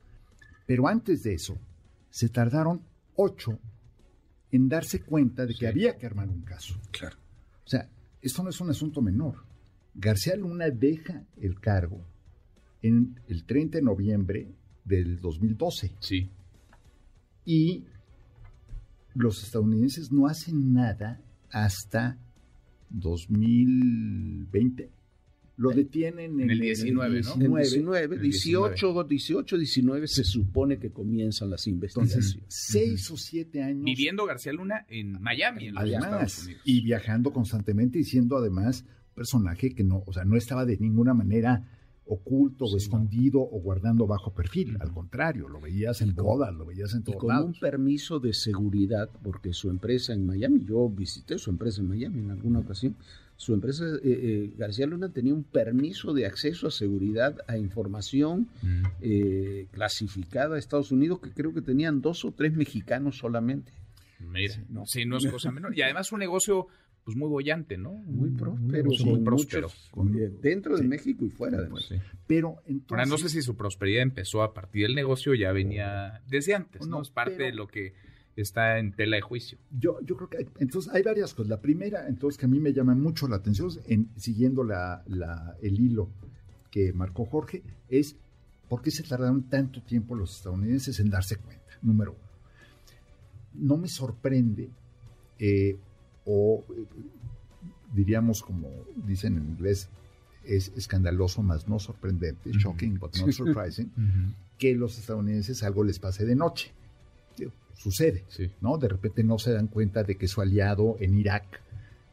pero 0.68 0.88
antes 0.88 1.24
de 1.24 1.34
eso, 1.34 1.58
se 2.12 2.30
tardaron 2.30 2.84
ocho 3.16 3.58
en 4.52 4.70
darse 4.70 5.02
cuenta 5.02 5.48
de 5.48 5.56
que 5.56 5.68
había 5.68 5.98
que 5.98 6.06
armar 6.06 6.30
un 6.30 6.44
caso. 6.44 6.80
Claro. 6.92 7.18
O 7.66 7.68
sea, 7.68 7.90
esto 8.22 8.44
no 8.44 8.52
es 8.52 8.62
un 8.62 8.70
asunto 8.70 9.02
menor. 9.02 9.44
García 9.96 10.36
Luna 10.36 10.70
deja 10.70 11.24
el 11.42 11.60
cargo 11.60 12.06
en 12.84 13.20
el 13.28 13.44
30 13.44 13.80
de 13.80 13.84
noviembre 13.84 14.48
del 14.86 15.20
2012. 15.20 15.94
Sí. 16.00 16.30
Y 17.46 17.84
los 19.16 19.44
estadounidenses 19.44 20.12
no 20.12 20.28
hacen 20.28 20.74
nada 20.74 21.22
hasta 21.52 22.18
2020. 22.90 24.90
Lo 25.56 25.70
detienen 25.70 26.40
en, 26.40 26.50
el 26.50 26.60
19, 26.60 27.22
¿no? 27.22 27.58
19, 27.58 28.18
18, 28.18 29.04
18, 29.04 29.58
19 29.58 30.08
se 30.08 30.24
supone 30.24 30.80
que 30.80 30.90
comienzan 30.90 31.52
las 31.52 31.68
investigaciones. 31.68 32.40
seis 32.48 33.12
o 33.12 33.18
siete 33.18 33.62
años. 33.62 33.84
Viviendo 33.84 34.26
García 34.26 34.52
Luna 34.52 34.88
en 34.90 35.22
Miami, 35.22 35.68
en 35.68 35.78
además, 35.78 36.50
y 36.66 36.82
viajando 36.82 37.32
constantemente 37.32 38.00
y 38.00 38.04
siendo 38.04 38.38
además 38.38 38.82
un 38.82 39.14
personaje 39.14 39.76
que 39.76 39.84
no, 39.84 40.04
o 40.08 40.12
sea, 40.12 40.26
no 40.26 40.38
estaba 40.38 40.66
de 40.66 40.78
ninguna 40.78 41.14
manera 41.14 41.64
oculto 42.06 42.66
o 42.66 42.78
escondido 42.78 43.40
o 43.42 43.60
guardando 43.62 44.06
bajo 44.06 44.32
perfil. 44.34 44.78
Al 44.80 44.92
contrario, 44.92 45.48
lo 45.48 45.60
veías 45.62 46.02
en 46.02 46.14
boda, 46.16 46.52
lo 46.52 46.66
veías 46.66 46.94
en 46.94 47.04
todos 47.04 47.16
y 47.16 47.20
con 47.20 47.36
un 47.38 47.54
permiso 47.60 48.20
de 48.20 48.34
seguridad, 48.34 49.10
porque 49.24 49.54
su 49.54 49.70
empresa 49.70 50.14
en 50.14 50.26
Miami, 50.26 50.66
yo 50.66 50.90
visité 50.90 51.38
su 51.38 51.50
empresa 51.50 51.82
en 51.82 51.88
Miami 51.88 52.20
en 52.20 52.32
alguna 52.32 52.60
ocasión, 52.60 52.96
su 53.36 53.54
empresa, 53.54 53.86
eh, 53.86 54.00
eh, 54.04 54.54
García 54.58 54.86
Luna 54.86 55.10
tenía 55.10 55.34
un 55.34 55.44
permiso 55.44 56.14
de 56.14 56.26
acceso 56.26 56.68
a 56.68 56.72
seguridad 56.72 57.38
a 57.48 57.58
información 57.58 58.48
Mm. 58.62 58.84
eh, 59.02 59.68
clasificada 59.72 60.56
a 60.56 60.60
Estados 60.60 60.92
Unidos 60.92 61.20
que 61.20 61.32
creo 61.32 61.54
que 61.54 61.62
tenían 61.62 62.02
dos 62.02 62.26
o 62.26 62.32
tres 62.32 62.54
mexicanos 62.54 63.18
solamente. 63.18 63.72
Mira, 64.20 64.56
no. 64.70 64.86
sí, 64.86 65.06
no 65.06 65.18
es 65.18 65.28
cosa 65.28 65.52
menor. 65.52 65.78
Y 65.78 65.82
además 65.82 66.12
un 66.12 66.20
negocio 66.20 66.68
pues 67.04 67.18
muy 67.18 67.28
bollante, 67.28 67.78
¿no? 67.78 67.92
Muy 67.94 68.30
Un 68.30 68.38
próspero, 68.38 68.90
muy 69.06 69.20
próspero. 69.24 69.68
muchos, 69.68 69.90
con- 69.92 70.42
dentro 70.42 70.76
de 70.78 70.84
Sí. 70.84 70.88
México 70.88 71.26
y 71.26 71.30
fuera 71.30 71.58
de 71.62 71.70
México. 71.70 71.96
Sí. 71.96 72.02
Pero 72.28 72.56
entonces... 72.66 72.92
Ahora, 72.92 73.06
no 73.06 73.18
sé 73.18 73.30
si 73.30 73.42
su 73.42 73.56
prosperidad 73.56 74.02
empezó 74.04 74.42
a 74.42 74.54
partir 74.54 74.84
del 74.88 74.96
negocio, 74.96 75.34
ya 75.36 75.52
venía 75.52 76.22
desde 76.28 76.56
antes, 76.56 76.82
¿no? 76.88 76.98
No, 76.98 77.02
Es 77.02 77.10
parte 77.10 77.36
pero- 77.38 77.46
de 77.50 77.54
lo 77.54 77.68
que 77.68 77.94
está 78.36 78.80
en 78.80 78.94
tela 78.94 79.18
de 79.18 79.22
juicio. 79.22 79.58
Yo, 79.78 80.00
yo 80.02 80.16
creo 80.16 80.30
que 80.30 80.38
hay, 80.38 80.48
entonces 80.60 80.92
hay 80.94 81.04
varias 81.04 81.34
cosas. 81.34 81.50
La 81.50 81.62
primera, 81.62 82.08
entonces, 82.08 82.38
que 82.40 82.46
a 82.46 82.50
mí 82.50 82.60
me 82.60 82.72
llama 82.74 82.96
mucho 82.96 83.28
la 83.28 83.36
atención, 83.36 83.70
en, 83.88 84.08
siguiendo 84.16 84.64
la, 84.64 85.04
la- 85.08 85.56
el 85.62 85.80
hilo 85.80 86.10
que 86.72 86.94
marcó 86.94 87.26
Jorge, 87.26 87.62
es 87.90 88.16
por 88.70 88.82
qué 88.82 88.90
se 88.92 89.04
tardaron 89.04 89.44
tanto 89.50 89.82
tiempo 89.84 90.16
los 90.16 90.36
estadounidenses 90.38 91.00
en 91.00 91.10
darse 91.12 91.36
cuenta, 91.36 91.78
número 91.84 92.14
uno. 92.14 92.22
No 93.56 93.78
me 93.78 93.88
sorprende, 93.88 94.70
eh, 95.38 95.76
o 96.26 96.64
eh, 96.76 96.86
diríamos 97.94 98.42
como 98.42 98.70
dicen 98.96 99.38
en 99.38 99.50
inglés, 99.50 99.90
es 100.44 100.72
escandaloso, 100.76 101.42
más 101.42 101.68
no 101.68 101.80
sorprendente, 101.80 102.52
shocking 102.52 103.00
but 103.00 103.16
not 103.18 103.32
surprising, 103.32 103.92
que 104.58 104.76
los 104.76 104.98
estadounidenses 104.98 105.64
algo 105.64 105.84
les 105.84 106.00
pase 106.00 106.26
de 106.26 106.36
noche. 106.36 106.72
Sucede. 107.76 108.24
Sí. 108.30 108.52
¿no? 108.62 108.78
De 108.78 108.88
repente 108.88 109.24
no 109.24 109.40
se 109.40 109.52
dan 109.52 109.68
cuenta 109.68 110.04
de 110.04 110.16
que 110.16 110.28
su 110.28 110.42
aliado 110.42 110.96
en 111.00 111.18
Irak 111.18 111.60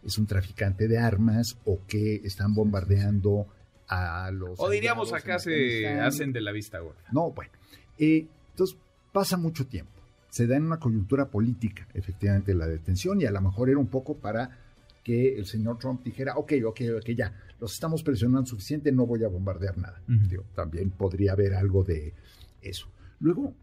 es 0.02 0.16
un 0.18 0.26
traficante 0.26 0.88
de 0.88 0.98
armas 0.98 1.58
o 1.64 1.80
que 1.86 2.16
están 2.24 2.54
bombardeando 2.54 3.46
a 3.86 4.30
los... 4.30 4.58
O 4.58 4.70
diríamos 4.70 5.12
acá 5.12 5.38
se 5.38 5.86
hacen 6.00 6.32
de 6.32 6.40
la 6.40 6.52
vista 6.52 6.78
gorda. 6.78 7.02
No, 7.12 7.32
bueno. 7.32 7.52
Eh, 7.98 8.26
entonces 8.50 8.76
pasa 9.12 9.36
mucho 9.36 9.66
tiempo. 9.66 9.99
Se 10.30 10.46
da 10.46 10.56
en 10.56 10.64
una 10.64 10.78
coyuntura 10.78 11.28
política, 11.30 11.86
efectivamente, 11.94 12.54
la 12.54 12.66
detención 12.68 13.20
y 13.20 13.26
a 13.26 13.30
lo 13.30 13.40
mejor 13.40 13.68
era 13.68 13.78
un 13.78 13.88
poco 13.88 14.16
para 14.16 14.58
que 15.04 15.36
el 15.36 15.46
señor 15.46 15.78
Trump 15.78 16.04
dijera, 16.04 16.36
ok, 16.36 16.52
ok, 16.66 16.80
ok, 16.98 17.10
ya, 17.16 17.34
los 17.60 17.72
estamos 17.72 18.02
presionando 18.02 18.46
suficiente, 18.46 18.92
no 18.92 19.06
voy 19.06 19.24
a 19.24 19.28
bombardear 19.28 19.76
nada. 19.78 20.00
Digo, 20.06 20.44
también 20.54 20.90
podría 20.90 21.32
haber 21.32 21.54
algo 21.54 21.82
de 21.84 22.14
eso. 22.62 22.86
Luego, 23.18 23.54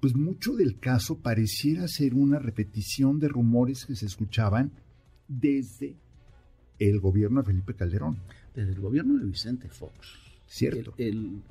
pues 0.00 0.14
mucho 0.16 0.54
del 0.54 0.78
caso 0.80 1.18
pareciera 1.18 1.86
ser 1.88 2.14
una 2.14 2.38
repetición 2.38 3.18
de 3.20 3.28
rumores 3.28 3.84
que 3.86 3.94
se 3.94 4.06
escuchaban 4.06 4.72
desde 5.28 5.94
el 6.78 6.98
gobierno 7.00 7.40
de 7.42 7.46
Felipe 7.46 7.74
Calderón. 7.74 8.18
Desde 8.54 8.72
el 8.72 8.80
gobierno 8.80 9.18
de 9.18 9.24
Vicente 9.26 9.68
Fox. 9.68 9.94
Cierto. 10.46 10.94
El- 10.98 11.06
el- 11.08 11.42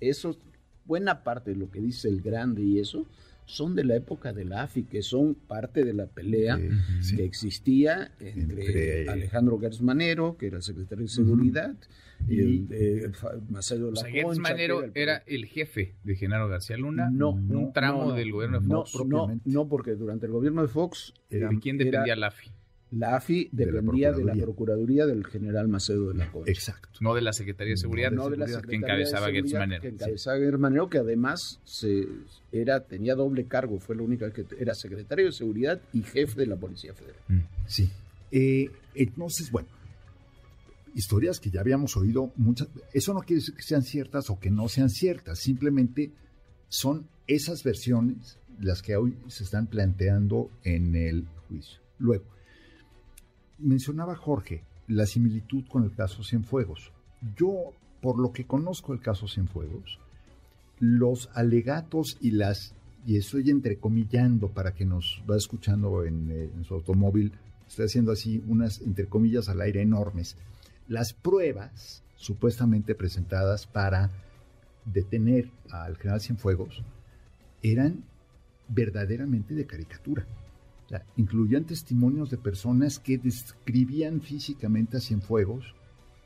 eso, 0.00 0.36
buena 0.84 1.22
parte 1.24 1.50
de 1.52 1.56
lo 1.56 1.70
que 1.70 1.80
dice 1.80 2.08
el 2.08 2.20
grande 2.22 2.62
y 2.62 2.78
eso, 2.78 3.06
son 3.46 3.74
de 3.74 3.84
la 3.84 3.96
época 3.96 4.32
de 4.32 4.44
la 4.44 4.64
AFI, 4.64 4.82
que 4.84 5.02
son 5.02 5.34
parte 5.34 5.84
de 5.84 5.94
la 5.94 6.06
pelea 6.06 6.58
Eh, 6.60 6.70
sí. 7.00 7.16
que 7.16 7.24
existía 7.24 8.10
entre, 8.20 8.66
Entre- 8.66 9.08
Alejandro 9.08 9.58
Gertz 9.58 9.80
Manero, 9.80 10.36
que 10.36 10.48
era 10.48 10.56
el 10.58 10.62
secretario 10.62 11.04
de 11.04 11.08
Seguridad, 11.08 11.74
y, 12.28 12.34
Y- 12.34 12.38
el, 12.40 12.68
eh, 12.70 13.12
Macedo 13.48 13.90
O 13.90 13.94
sea, 13.96 14.04
La 14.08 14.10
Gertz 14.10 14.24
Concha, 14.26 14.42
que 14.42 14.52
Manero 14.52 14.84
el- 14.84 14.92
era 14.94 15.22
el 15.26 15.46
jefe 15.46 15.94
de 16.02 16.16
Genaro 16.16 16.48
García 16.48 16.76
Luna, 16.76 17.08
No, 17.10 17.30
un 17.30 17.72
tramo 17.72 18.02
no, 18.02 18.08
no. 18.10 18.14
del 18.14 18.32
gobierno 18.32 18.60
de 18.60 18.66
no, 18.66 18.84
Fox. 18.84 19.06
no, 19.06 19.40
no, 19.44 19.68
porque 19.68 19.92
durante 19.94 20.26
el 20.26 20.32
gobierno 20.32 20.62
de 20.62 20.68
Fox 20.68 21.14
¿De 21.30 21.38
era- 21.38 21.50
quién 21.60 21.76
era- 21.80 21.84
dependía 21.90 22.16
la 22.16 22.26
AFI? 22.28 22.50
La 22.92 23.16
AFI 23.16 23.48
De 23.50 23.66
la 23.66 23.72
dependía 23.72 24.12
de 24.12 24.24
la, 24.24 24.32
Procuraduría. 24.34 25.06
Del 25.06 25.24
general 25.26 25.68
Macedo 25.68 26.08
de 26.08 26.14
la 26.14 26.30
Concha. 26.30 26.50
Exacto. 26.50 26.98
No 27.00 27.14
de 27.14 27.20
la 27.20 27.32
Secretaría 27.32 27.72
de 27.72 27.78
Seguridad, 27.78 28.10
No 28.10 28.30
de 28.30 28.36
la 28.36 28.46
que 28.46 28.52
Secretaría 28.52 28.78
de 28.80 28.86
encabezaba 28.86 29.32
Gertz 29.32 29.52
Manero. 29.54 29.82
que 29.82 29.88
encabezaba 29.88 30.58
Manero, 30.58 30.88
que 30.88 30.98
además 30.98 31.60
se, 31.64 32.06
era, 32.52 32.84
tenía 32.84 33.14
doble 33.14 33.46
cargo, 33.46 33.80
fue 33.80 33.96
la 33.96 34.02
única 34.02 34.30
que 34.32 34.46
era 34.58 34.74
secretario 34.74 35.26
de 35.26 35.32
Seguridad 35.32 35.80
y 35.92 36.02
jefe 36.02 36.40
de 36.40 36.46
la 36.46 36.56
Policía 36.56 36.94
Federal. 36.94 37.20
Mm. 37.28 37.40
Sí. 37.66 37.90
Eh, 38.30 38.70
entonces, 38.94 39.50
bueno, 39.50 39.68
historias 40.94 41.40
que 41.40 41.50
ya 41.50 41.60
habíamos 41.60 41.96
oído 41.96 42.32
muchas. 42.36 42.68
Eso 42.92 43.12
no 43.12 43.20
quiere 43.20 43.40
decir 43.40 43.54
que 43.54 43.62
sean 43.62 43.82
ciertas 43.82 44.30
o 44.30 44.38
que 44.38 44.50
no 44.50 44.68
sean 44.68 44.90
ciertas, 44.90 45.38
simplemente 45.38 46.12
son 46.68 47.08
esas 47.26 47.62
versiones 47.62 48.38
las 48.60 48.80
que 48.80 48.96
hoy 48.96 49.16
se 49.28 49.44
están 49.44 49.66
planteando 49.66 50.50
en 50.64 50.94
el 50.94 51.26
juicio. 51.48 51.80
Luego, 51.98 52.24
mencionaba 53.58 54.16
Jorge 54.16 54.64
la 54.88 55.06
similitud 55.06 55.64
con 55.68 55.84
el 55.84 55.94
caso 55.94 56.22
Cienfuegos. 56.22 56.92
Yo, 57.36 57.72
por 58.00 58.18
lo 58.18 58.32
que 58.32 58.46
conozco 58.46 58.92
el 58.92 59.00
caso 59.00 59.28
Cienfuegos, 59.28 59.98
los 60.78 61.30
alegatos 61.34 62.18
y 62.20 62.32
las, 62.32 62.74
y 63.06 63.16
estoy 63.16 63.50
entrecomillando 63.50 64.48
para 64.48 64.74
que 64.74 64.84
nos 64.84 65.22
va 65.28 65.36
escuchando 65.36 66.04
en, 66.04 66.30
eh, 66.30 66.50
en 66.54 66.64
su 66.64 66.74
automóvil, 66.74 67.32
estoy 67.66 67.86
haciendo 67.86 68.12
así 68.12 68.42
unas 68.46 68.80
entrecomillas 68.80 69.48
al 69.48 69.60
aire 69.60 69.82
enormes, 69.82 70.36
las 70.88 71.12
pruebas 71.12 72.04
supuestamente 72.16 72.94
presentadas 72.94 73.66
para 73.66 74.10
detener 74.84 75.50
al 75.70 75.96
general 75.96 76.20
Cienfuegos 76.20 76.82
eran 77.62 78.04
verdaderamente 78.68 79.54
de 79.54 79.66
caricatura. 79.66 80.26
Incluían 81.16 81.64
testimonios 81.64 82.30
de 82.30 82.36
personas 82.36 82.98
que 82.98 83.18
describían 83.18 84.20
físicamente 84.20 84.96
a 84.96 85.00
Cienfuegos 85.00 85.74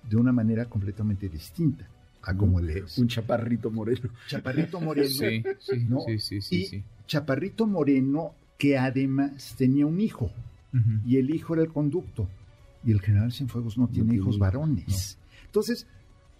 de 0.08 0.16
una 0.16 0.32
manera 0.32 0.66
completamente 0.66 1.28
distinta 1.28 1.88
a 2.22 2.36
como 2.36 2.58
él 2.58 2.70
es. 2.70 2.98
Un 2.98 3.08
chaparrito 3.08 3.70
moreno. 3.70 4.10
Chaparrito 4.26 4.80
Moreno. 4.80 5.08
Sí, 5.08 5.42
sí, 5.58 5.86
¿no? 5.88 6.00
sí, 6.00 6.18
sí, 6.18 6.40
sí, 6.40 6.56
y 6.56 6.66
sí. 6.66 6.84
Chaparrito 7.06 7.66
Moreno 7.66 8.34
que 8.58 8.76
además 8.76 9.54
tenía 9.56 9.86
un 9.86 10.00
hijo 10.00 10.30
y 11.04 11.16
el 11.16 11.34
hijo 11.34 11.54
era 11.54 11.62
el 11.62 11.72
conducto 11.72 12.28
y 12.84 12.92
el 12.92 13.00
general 13.00 13.32
Cienfuegos 13.32 13.76
no 13.76 13.88
tiene 13.88 14.10
tiene 14.10 14.16
hijos 14.16 14.36
hijos, 14.36 14.38
varones. 14.38 15.18
Entonces, 15.46 15.86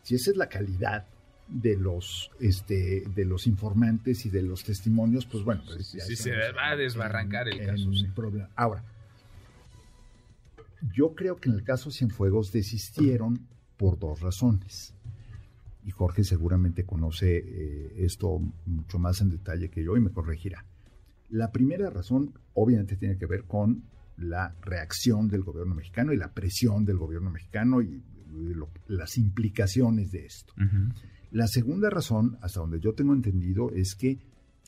si 0.02 0.14
esa 0.14 0.30
es 0.30 0.36
la 0.36 0.48
calidad 0.48 1.06
de 1.50 1.76
los 1.76 2.30
este 2.40 3.02
de 3.14 3.24
los 3.24 3.46
informantes 3.46 4.24
y 4.26 4.30
de 4.30 4.42
los 4.42 4.62
testimonios, 4.64 5.26
pues 5.26 5.44
bueno, 5.44 5.62
pues 5.66 5.86
Sí, 5.88 6.16
se 6.16 6.30
va 6.52 6.70
a 6.70 6.76
desbarrancar 6.76 7.48
el 7.48 7.64
caso, 7.66 7.92
sí. 7.92 8.06
problema. 8.14 8.48
Ahora, 8.56 8.84
yo 10.94 11.14
creo 11.14 11.36
que 11.36 11.48
en 11.48 11.56
el 11.56 11.62
caso 11.64 11.90
Cienfuegos 11.90 12.52
desistieron 12.52 13.46
por 13.76 13.98
dos 13.98 14.20
razones. 14.20 14.94
Y 15.84 15.90
Jorge 15.92 16.24
seguramente 16.24 16.84
conoce 16.84 17.38
eh, 17.38 17.94
esto 18.04 18.40
mucho 18.66 18.98
más 18.98 19.20
en 19.22 19.30
detalle 19.30 19.70
que 19.70 19.82
yo 19.82 19.96
y 19.96 20.00
me 20.00 20.10
corregirá. 20.10 20.64
La 21.30 21.50
primera 21.52 21.88
razón 21.90 22.34
obviamente 22.54 22.96
tiene 22.96 23.16
que 23.16 23.26
ver 23.26 23.44
con 23.44 23.82
la 24.18 24.54
reacción 24.62 25.28
del 25.28 25.42
gobierno 25.42 25.74
mexicano 25.74 26.12
y 26.12 26.16
la 26.18 26.32
presión 26.32 26.84
del 26.84 26.98
gobierno 26.98 27.30
mexicano 27.30 27.80
y, 27.80 28.02
lo- 28.32 28.68
las 28.88 29.16
implicaciones 29.18 30.12
de 30.12 30.26
esto. 30.26 30.52
La 31.30 31.46
segunda 31.46 31.90
razón, 31.90 32.38
hasta 32.40 32.60
donde 32.60 32.80
yo 32.80 32.92
tengo 32.92 33.12
entendido, 33.12 33.70
es 33.70 33.94
que 33.94 34.18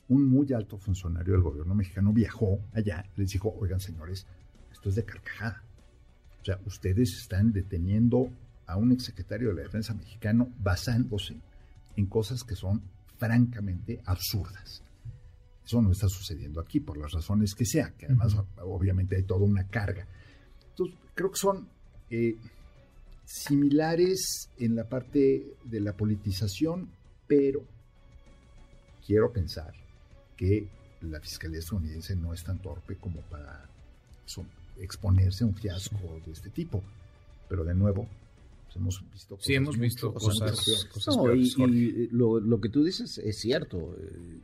un 0.07 0.27
muy 0.27 0.53
alto 0.53 0.77
funcionario 0.77 1.33
del 1.33 1.41
gobierno 1.41 1.75
mexicano 1.75 2.13
viajó 2.13 2.59
allá, 2.73 3.05
les 3.15 3.29
dijo, 3.29 3.53
oigan 3.59 3.79
señores, 3.79 4.25
esto 4.71 4.89
es 4.89 4.95
de 4.95 5.03
carcajada. 5.03 5.63
O 6.41 6.45
sea, 6.45 6.59
ustedes 6.65 7.17
están 7.21 7.51
deteniendo 7.51 8.29
a 8.65 8.77
un 8.77 8.91
exsecretario 8.91 9.49
de 9.49 9.55
la 9.55 9.61
Defensa 9.63 9.93
mexicano 9.93 10.49
basándose 10.59 11.37
en 11.95 12.05
cosas 12.07 12.43
que 12.43 12.55
son 12.55 12.81
francamente 13.17 14.01
absurdas. 14.05 14.83
Eso 15.65 15.81
no 15.81 15.91
está 15.91 16.07
sucediendo 16.09 16.59
aquí 16.59 16.79
por 16.79 16.97
las 16.97 17.11
razones 17.11 17.55
que 17.55 17.65
sea, 17.65 17.91
que 17.91 18.05
además 18.05 18.35
obviamente 18.61 19.15
hay 19.15 19.23
toda 19.23 19.45
una 19.45 19.67
carga. 19.67 20.07
Entonces, 20.69 20.97
creo 21.13 21.31
que 21.31 21.37
son 21.37 21.67
eh, 22.09 22.35
similares 23.25 24.49
en 24.57 24.75
la 24.75 24.87
parte 24.87 25.55
de 25.63 25.79
la 25.79 25.93
politización, 25.93 26.89
pero 27.27 27.63
quiero 29.05 29.31
pensar 29.31 29.73
que 30.37 30.67
la 31.01 31.19
Fiscalía 31.19 31.59
estadounidense 31.59 32.15
no 32.15 32.33
es 32.33 32.43
tan 32.43 32.59
torpe 32.59 32.95
como 32.95 33.21
para 33.21 33.69
exponerse 34.79 35.43
a 35.43 35.47
un 35.47 35.55
fiasco 35.55 36.19
de 36.25 36.31
este 36.31 36.49
tipo. 36.49 36.83
Pero 37.49 37.63
de 37.63 37.73
nuevo, 37.73 38.07
pues 38.73 38.81
hemos 38.81 39.11
visto 39.11 39.37
Sí, 39.39 39.53
hemos 39.53 39.77
visto 39.77 40.11
mucho- 40.11 40.25
cosas, 40.25 40.85
cosas 40.91 41.15
No, 41.17 41.23
peores, 41.23 41.55
y, 41.57 41.63
y 41.63 42.07
lo, 42.11 42.39
lo 42.39 42.59
que 42.59 42.69
tú 42.69 42.83
dices 42.83 43.17
es 43.19 43.37
cierto. 43.39 43.95
eh, 43.99 44.39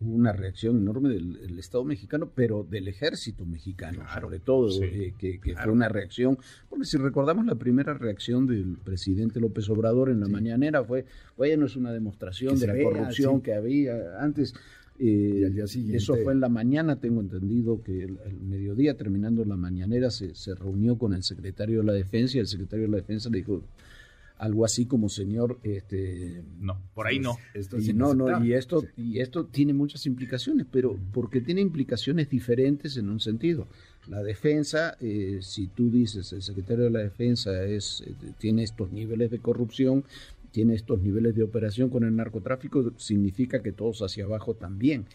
hubo 0.00 0.14
una 0.16 0.32
reacción 0.32 0.78
enorme 0.78 1.10
del, 1.10 1.34
del 1.34 1.58
Estado 1.60 1.84
mexicano, 1.84 2.28
pero 2.34 2.66
del 2.68 2.88
ejército 2.88 3.44
mexicano, 3.46 4.00
Claro, 4.00 4.22
sobre 4.22 4.40
todo, 4.40 4.68
sí, 4.70 4.80
eh, 4.82 5.14
que, 5.16 5.38
que 5.38 5.52
claro. 5.52 5.62
fue 5.66 5.72
una 5.74 5.88
reacción. 5.88 6.38
Porque 6.68 6.84
si 6.86 6.96
recordamos 6.96 7.46
la 7.46 7.54
primera 7.54 7.94
reacción 7.94 8.46
del 8.48 8.78
presidente 8.82 9.38
López 9.38 9.68
Obrador 9.70 10.10
en 10.10 10.18
la 10.20 10.26
Sí. 10.26 10.32
mañanera 10.32 10.82
fue, 10.84 11.04
bueno, 11.36 11.66
es 11.66 11.76
una 11.76 11.92
demostración 11.92 12.54
Que 12.54 12.60
de 12.62 12.66
la 12.66 12.72
vea, 12.72 12.84
corrupción 12.84 13.36
sí. 13.36 13.42
que 13.42 13.54
había 13.54 13.94
antes. 14.20 14.54
Eh, 14.98 15.38
Y 15.40 15.44
al 15.44 15.54
día 15.54 15.66
siguiente- 15.66 15.96
Eso 15.98 16.14
fue 16.16 16.32
en 16.32 16.40
la 16.40 16.48
mañana, 16.48 16.96
tengo 16.96 17.20
entendido 17.20 17.82
que 17.82 18.04
el, 18.04 18.18
el 18.26 18.40
mediodía, 18.40 18.96
terminando 18.96 19.44
la 19.44 19.56
mañanera, 19.56 20.10
se, 20.10 20.34
se 20.34 20.54
reunió 20.54 20.96
con 20.98 21.14
el 21.14 21.22
secretario 21.22 21.78
de 21.80 21.84
la 21.86 21.92
Defensa 21.92 22.36
y 22.36 22.40
el 22.40 22.46
secretario 22.46 22.84
de 22.84 22.90
la 22.90 22.96
Defensa 22.98 23.28
le 23.30 23.38
dijo 23.38 23.62
algo 24.38 24.64
así 24.64 24.86
como, 24.86 25.08
señor, 25.08 25.58
este, 25.62 26.42
No, 26.60 26.80
por 26.94 27.06
ahí 27.06 27.20
no. 27.20 27.36
Esto 27.54 27.76
es 27.76 27.86
y 27.88 27.92
no, 27.92 28.12
no, 28.12 28.44
y 28.44 28.54
esto, 28.54 28.80
Sí. 28.80 28.86
y 28.96 29.18
esto 29.20 29.46
tiene 29.46 29.72
muchas 29.72 30.04
implicaciones, 30.06 30.66
pero 30.70 30.98
porque 31.12 31.40
tiene 31.40 31.60
implicaciones 31.60 32.28
diferentes 32.28 32.96
en 32.96 33.08
un 33.08 33.20
sentido. 33.20 33.68
La 34.08 34.20
defensa, 34.24 34.96
eh, 35.00 35.38
si 35.42 35.68
tú 35.68 35.90
dices 35.90 36.32
el 36.32 36.42
secretario 36.42 36.84
de 36.84 36.90
la 36.90 36.98
defensa 36.98 37.64
es, 37.64 38.02
eh, 38.04 38.14
tiene 38.38 38.64
estos 38.64 38.90
niveles 38.90 39.30
de 39.30 39.38
corrupción, 39.38 40.02
tiene 40.52 40.74
estos 40.74 41.00
niveles 41.02 41.34
de 41.34 41.42
operación 41.42 41.88
con 41.90 42.04
el 42.04 42.14
narcotráfico, 42.14 42.92
significa 42.98 43.62
que 43.62 43.72
todos 43.72 44.00
hacia 44.02 44.24
abajo 44.24 44.54
también. 44.54 45.06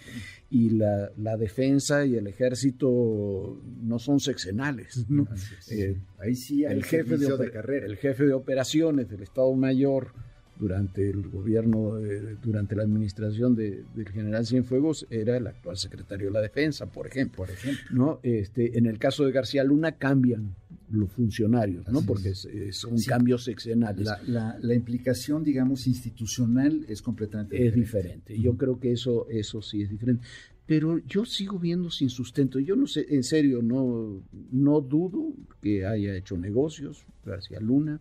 Y 0.49 0.71
la, 0.71 1.11
la 1.17 1.37
defensa 1.37 2.05
y 2.05 2.15
el 2.15 2.27
ejército 2.27 3.61
no 3.81 3.99
son 3.99 4.19
sexenales. 4.19 5.05
¿no? 5.09 5.27
Eh, 5.69 5.97
Ahí 6.19 6.35
sí 6.35 6.65
hay 6.65 6.75
el 6.77 6.83
jefe 6.83 7.17
de, 7.17 7.51
carrera. 7.51 7.85
el 7.85 7.97
jefe 7.97 8.25
de 8.25 8.33
operaciones 8.33 9.09
del 9.09 9.21
Estado 9.23 9.53
Mayor 9.55 10.11
durante 10.59 11.07
el 11.07 11.27
gobierno, 11.29 11.99
eh, 11.99 12.35
durante 12.41 12.75
la 12.75 12.81
administración 12.81 13.55
de- 13.55 13.83
del 13.95 14.09
general 14.09 14.43
Cienfuegos 14.47 15.05
era 15.11 15.37
el 15.37 15.45
actual 15.45 15.77
secretario 15.77 16.27
de 16.27 16.33
la 16.33 16.41
Defensa, 16.41 16.87
por 16.87 17.05
ejemplo. 17.05 17.37
por 17.45 17.51
ejemplo. 17.51 17.85
¿no? 17.91 18.19
Este, 18.23 18.77
en 18.79 18.87
el 18.87 18.97
caso 18.97 19.23
de 19.23 19.31
García 19.31 19.63
Luna 19.63 19.91
cambian 19.91 20.55
los 20.89 21.11
funcionarios, 21.11 21.87
¿no? 21.89 21.99
Así 21.99 22.07
porque 22.07 22.29
es. 22.29 22.47
son 22.71 22.97
Sí. 22.97 23.07
cambios 23.09 23.43
sexenales. 23.43 24.05
La, 24.05 24.21
la- 24.27 24.57
la 24.61 24.73
implicación, 24.73 25.43
digamos, 25.43 25.85
institucional 25.87 26.85
es 26.87 27.01
completamente 27.01 27.65
es 27.67 27.73
diferente. 27.75 28.39
Yo 28.39 28.55
creo 28.55 28.79
que 28.79 28.91
eso, 28.93 29.27
eso 29.29 29.61
sí 29.61 29.81
es 29.81 29.89
diferente. 29.89 30.23
Pero 30.65 30.97
yo 30.99 31.25
sigo 31.25 31.59
viendo 31.59 31.89
sin 31.89 32.09
sustento. 32.09 32.59
Yo 32.59 32.75
no 32.75 32.87
sé, 32.87 33.05
en 33.09 33.23
serio, 33.23 33.61
no, 33.61 34.21
no 34.51 34.81
dudo 34.81 35.33
que 35.61 35.85
haya 35.85 36.15
hecho 36.15 36.37
negocios 36.37 37.05
García 37.25 37.59
Luna. 37.59 37.99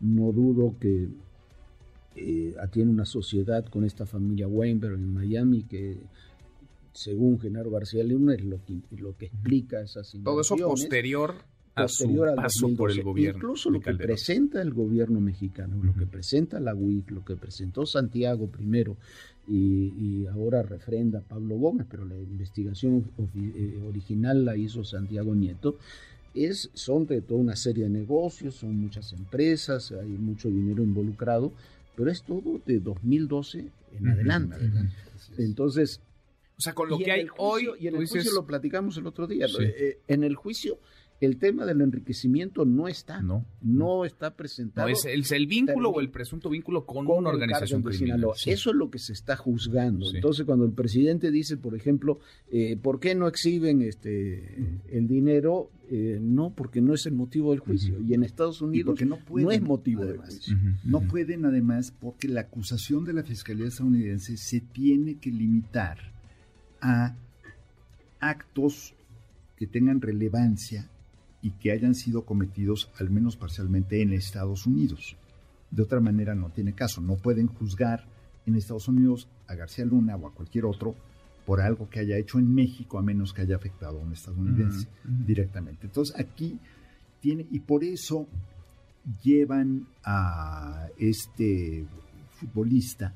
No 0.00 0.32
dudo 0.32 0.76
que 0.80 1.08
eh, 2.16 2.54
tiene 2.72 2.90
una 2.90 3.04
sociedad 3.04 3.64
con 3.66 3.84
esta 3.84 4.06
familia 4.06 4.48
Weinberg 4.48 4.94
en 4.94 5.12
Miami 5.12 5.62
que, 5.64 5.98
según 6.92 7.38
Genaro 7.40 7.70
García 7.70 8.02
Luna, 8.04 8.34
es 8.34 8.44
lo 8.44 8.64
que, 8.64 8.78
lo 8.96 9.16
que 9.16 9.26
explica 9.26 9.80
esas 9.80 10.10
Todo 10.24 10.40
eso 10.40 10.54
inversiones 10.54 10.68
posterior 11.84 12.28
a 12.28 12.30
al 12.32 12.36
paso 12.36 12.68
por 12.76 12.90
el 12.90 12.96
2012. 12.96 13.02
gobierno. 13.02 13.38
Incluso 13.38 13.70
lo 13.70 13.80
que 13.80 13.94
presenta 13.94 14.62
el 14.62 14.72
gobierno 14.72 15.20
mexicano, 15.20 15.82
lo 15.82 15.94
que 15.94 16.06
presenta 16.06 16.60
la 16.60 16.74
UIF, 16.74 17.10
lo 17.10 17.24
que 17.24 17.36
presentó 17.36 17.86
Santiago 17.86 18.46
primero 18.48 18.96
y, 19.46 19.92
y 19.98 20.26
ahora 20.26 20.62
refrenda 20.62 21.20
Pablo 21.20 21.56
Gómez, 21.56 21.86
pero 21.90 22.04
la 22.04 22.16
investigación 22.16 23.10
eh, 23.36 23.80
original 23.86 24.44
la 24.44 24.56
hizo 24.56 24.84
Santiago 24.84 25.34
Nieto, 25.34 25.78
es, 26.34 26.70
son 26.74 27.06
de 27.06 27.22
toda 27.22 27.40
una 27.40 27.56
serie 27.56 27.84
de 27.84 27.90
negocios, 27.90 28.54
son 28.56 28.76
muchas 28.76 29.12
empresas, 29.14 29.90
hay 29.92 30.08
mucho 30.08 30.48
dinero 30.48 30.82
involucrado, 30.82 31.52
pero 31.96 32.10
es 32.10 32.22
todo 32.22 32.60
de 32.66 32.78
2012 32.78 33.64
en 33.98 34.08
adelante. 34.08 34.56
Entonces, 35.38 36.00
O 36.56 36.60
sea, 36.60 36.74
con 36.74 36.88
lo 36.88 36.98
que 36.98 37.10
hay 37.12 37.26
juicio- 37.26 37.34
hoy, 37.38 37.64
Y 37.80 37.86
en 37.88 37.94
el 37.94 37.96
juicio 37.98 38.18
dices, 38.20 38.34
lo 38.34 38.44
platicamos 38.46 38.96
el 38.98 39.06
otro 39.06 39.26
día. 39.26 39.48
Sí. 39.48 39.56
eh, 39.60 39.98
en 40.08 40.24
el 40.24 40.34
juicio, 40.36 40.78
el 41.20 41.38
tema 41.38 41.66
del 41.66 41.80
enriquecimiento 41.80 42.64
no 42.64 42.86
está. 42.86 43.20
no, 43.20 43.44
No 43.60 44.04
está 44.04 44.30
no 44.30 44.36
presentado. 44.36 44.88
es 44.88 45.04
el, 45.04 45.22
es 45.22 45.32
el 45.32 45.46
vínculo 45.46 45.90
o 45.90 46.00
el 46.00 46.10
presunto 46.10 46.48
vínculo 46.48 46.86
con, 46.86 47.04
con 47.04 47.18
una 47.18 47.30
organización 47.30 47.82
criminal. 47.82 48.18
Sinaloa. 48.18 48.34
Sí. 48.36 48.50
Eso 48.50 48.70
es 48.70 48.76
lo 48.76 48.90
que 48.90 48.98
se 48.98 49.12
está 49.12 49.36
juzgando. 49.36 50.06
Sí. 50.06 50.16
Entonces, 50.16 50.46
cuando 50.46 50.64
el 50.64 50.72
presidente 50.72 51.30
dice, 51.30 51.56
por 51.56 51.74
ejemplo, 51.74 52.20
eh, 52.50 52.76
¿por 52.80 53.00
qué 53.00 53.14
no 53.14 53.26
exhiben 53.26 53.82
este 53.82 54.78
el 54.90 55.08
dinero? 55.08 55.70
Eh, 55.90 56.18
no, 56.20 56.50
porque 56.50 56.80
no 56.82 56.94
es 56.94 57.06
el 57.06 57.14
motivo 57.14 57.50
del 57.50 57.60
juicio. 57.60 57.98
Y 58.00 58.14
en 58.14 58.22
Estados 58.22 58.60
Unidos 58.60 58.86
porque 58.86 59.06
no, 59.06 59.16
pueden, 59.16 59.50
es 59.50 59.62
motivo 59.62 60.04
del 60.04 60.18
juicio. 60.18 60.56
No 60.84 61.00
pueden 61.00 61.46
además 61.46 61.92
porque 61.98 62.28
la 62.28 62.42
acusación 62.42 63.04
de 63.04 63.14
la 63.14 63.22
Fiscalía 63.22 63.66
estadounidense 63.66 64.36
se 64.36 64.60
tiene 64.60 65.16
que 65.16 65.30
limitar 65.30 65.98
a 66.80 67.16
actos 68.20 68.94
que 69.56 69.66
tengan 69.66 70.00
relevancia 70.00 70.90
y 71.42 71.52
que 71.52 71.72
hayan 71.72 71.94
sido 71.94 72.24
cometidos 72.24 72.90
al 72.98 73.10
menos 73.10 73.36
parcialmente 73.36 74.02
en 74.02 74.12
Estados 74.12 74.66
Unidos. 74.66 75.16
De 75.70 75.82
otra 75.82 76.00
manera 76.00 76.34
no 76.34 76.50
tiene 76.50 76.74
caso. 76.74 77.00
No 77.00 77.16
pueden 77.16 77.46
juzgar 77.46 78.06
en 78.46 78.56
Estados 78.56 78.88
Unidos 78.88 79.28
a 79.46 79.54
García 79.54 79.84
Luna 79.84 80.16
o 80.16 80.26
a 80.26 80.34
cualquier 80.34 80.64
otro 80.64 80.94
por 81.46 81.60
algo 81.60 81.88
que 81.88 82.00
haya 82.00 82.18
hecho 82.18 82.38
en 82.38 82.54
México 82.54 82.98
a 82.98 83.02
menos 83.02 83.32
que 83.32 83.42
haya 83.42 83.56
afectado 83.56 83.98
a 83.98 84.02
un 84.02 84.12
estadounidense 84.12 84.86
directamente. 85.04 85.86
Entonces 85.86 86.14
aquí 86.18 86.58
tiene, 87.20 87.46
y 87.50 87.60
por 87.60 87.84
eso 87.84 88.26
llevan 89.22 89.86
a 90.04 90.88
este 90.98 91.86
futbolista 92.32 93.14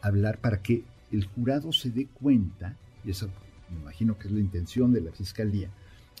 a 0.00 0.06
hablar 0.06 0.40
para 0.40 0.62
que 0.62 0.84
el 1.10 1.26
jurado 1.26 1.72
se 1.72 1.90
dé 1.90 2.06
cuenta, 2.06 2.76
y 3.04 3.10
eso 3.10 3.28
me 3.70 3.80
imagino 3.80 4.16
que 4.18 4.28
es 4.28 4.32
la 4.32 4.40
intención 4.40 4.92
de 4.92 5.00
la 5.00 5.10
fiscalía, 5.10 5.70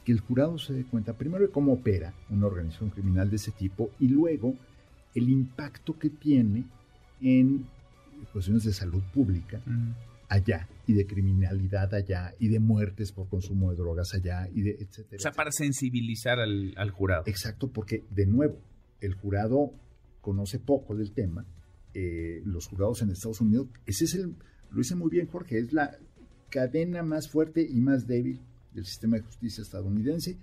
que 0.04 0.12
el 0.12 0.20
jurado 0.20 0.58
se 0.58 0.72
dé 0.74 0.84
cuenta 0.84 1.14
primero 1.14 1.44
de 1.46 1.50
cómo 1.50 1.72
opera 1.72 2.14
una 2.30 2.46
organización 2.46 2.90
criminal 2.90 3.30
de 3.30 3.36
ese 3.36 3.50
tipo 3.52 3.90
y 3.98 4.08
luego 4.08 4.54
el 5.14 5.28
impacto 5.30 5.98
que 5.98 6.10
tiene 6.10 6.64
en 7.20 7.66
cuestiones 8.32 8.64
de 8.64 8.72
salud 8.72 9.02
pública 9.12 9.62
allá 10.28 10.68
y 10.86 10.92
de 10.94 11.06
criminalidad 11.06 11.94
allá 11.94 12.34
y 12.38 12.48
de 12.48 12.58
muertes 12.58 13.12
por 13.12 13.28
consumo 13.28 13.70
de 13.70 13.76
drogas 13.76 14.12
allá 14.14 14.48
y 14.52 14.62
de 14.62 14.70
etcétera. 14.72 14.86
O 14.86 14.94
sea, 14.94 15.30
etcétera. 15.30 15.32
para 15.32 15.50
sensibilizar 15.52 16.40
al, 16.40 16.74
al 16.76 16.90
jurado. 16.90 17.22
Exacto, 17.26 17.68
porque 17.68 18.04
de 18.10 18.26
nuevo, 18.26 18.58
el 19.00 19.14
jurado 19.14 19.72
conoce 20.20 20.58
poco 20.58 20.94
del 20.96 21.12
tema. 21.12 21.44
eh, 21.94 22.42
los 22.44 22.66
jurados 22.66 23.02
en 23.02 23.10
Estados 23.10 23.40
Unidos, 23.40 23.68
ese 23.86 24.04
es 24.06 24.14
el, 24.14 24.34
lo 24.70 24.78
dice 24.78 24.96
muy 24.96 25.10
bien 25.10 25.28
Jorge, 25.28 25.58
es 25.60 25.72
la 25.72 25.96
cadena 26.50 27.02
más 27.04 27.28
fuerte 27.30 27.62
y 27.62 27.80
más 27.80 28.06
débil 28.08 28.40
del 28.74 28.84
sistema 28.84 29.16
de 29.16 29.22
justicia 29.22 29.62
estadounidense, 29.62 30.36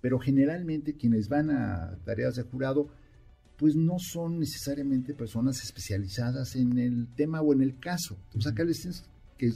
pero 0.00 0.18
generalmente 0.18 0.96
quienes 0.96 1.28
van 1.28 1.50
a 1.50 1.98
tareas 2.04 2.36
de 2.36 2.42
jurado, 2.42 2.88
pues 3.56 3.74
no 3.74 3.98
son 3.98 4.38
necesariamente 4.38 5.14
personas 5.14 5.62
especializadas 5.62 6.56
en 6.56 6.78
el 6.78 7.08
tema 7.14 7.40
o 7.40 7.52
en 7.52 7.62
el 7.62 7.78
caso. 7.78 8.16
Entonces 8.26 8.52
acá 8.52 8.64
les 8.64 8.80
tienes 8.80 9.04
que... 9.38 9.52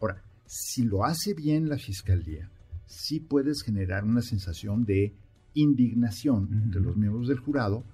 Ahora, 0.00 0.22
si 0.46 0.82
lo 0.82 1.04
hace 1.04 1.34
bien 1.34 1.68
la 1.68 1.78
fiscalía, 1.78 2.50
sí 2.86 3.20
puedes 3.20 3.62
generar 3.62 4.04
una 4.04 4.22
sensación 4.22 4.84
de 4.84 5.14
indignación 5.54 6.48
entre 6.64 6.80
los 6.80 6.96
miembros 6.96 7.28
del 7.28 7.38
jurado 7.38 7.84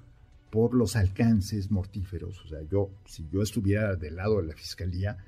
por 0.50 0.74
los 0.74 0.96
alcances 0.96 1.70
mortíferos. 1.70 2.40
O 2.44 2.48
sea, 2.48 2.62
yo, 2.62 2.90
si 3.06 3.28
yo 3.28 3.42
estuviera 3.42 3.94
del 3.96 4.16
lado 4.16 4.40
de 4.40 4.46
la 4.46 4.54
fiscalía, 4.54 5.18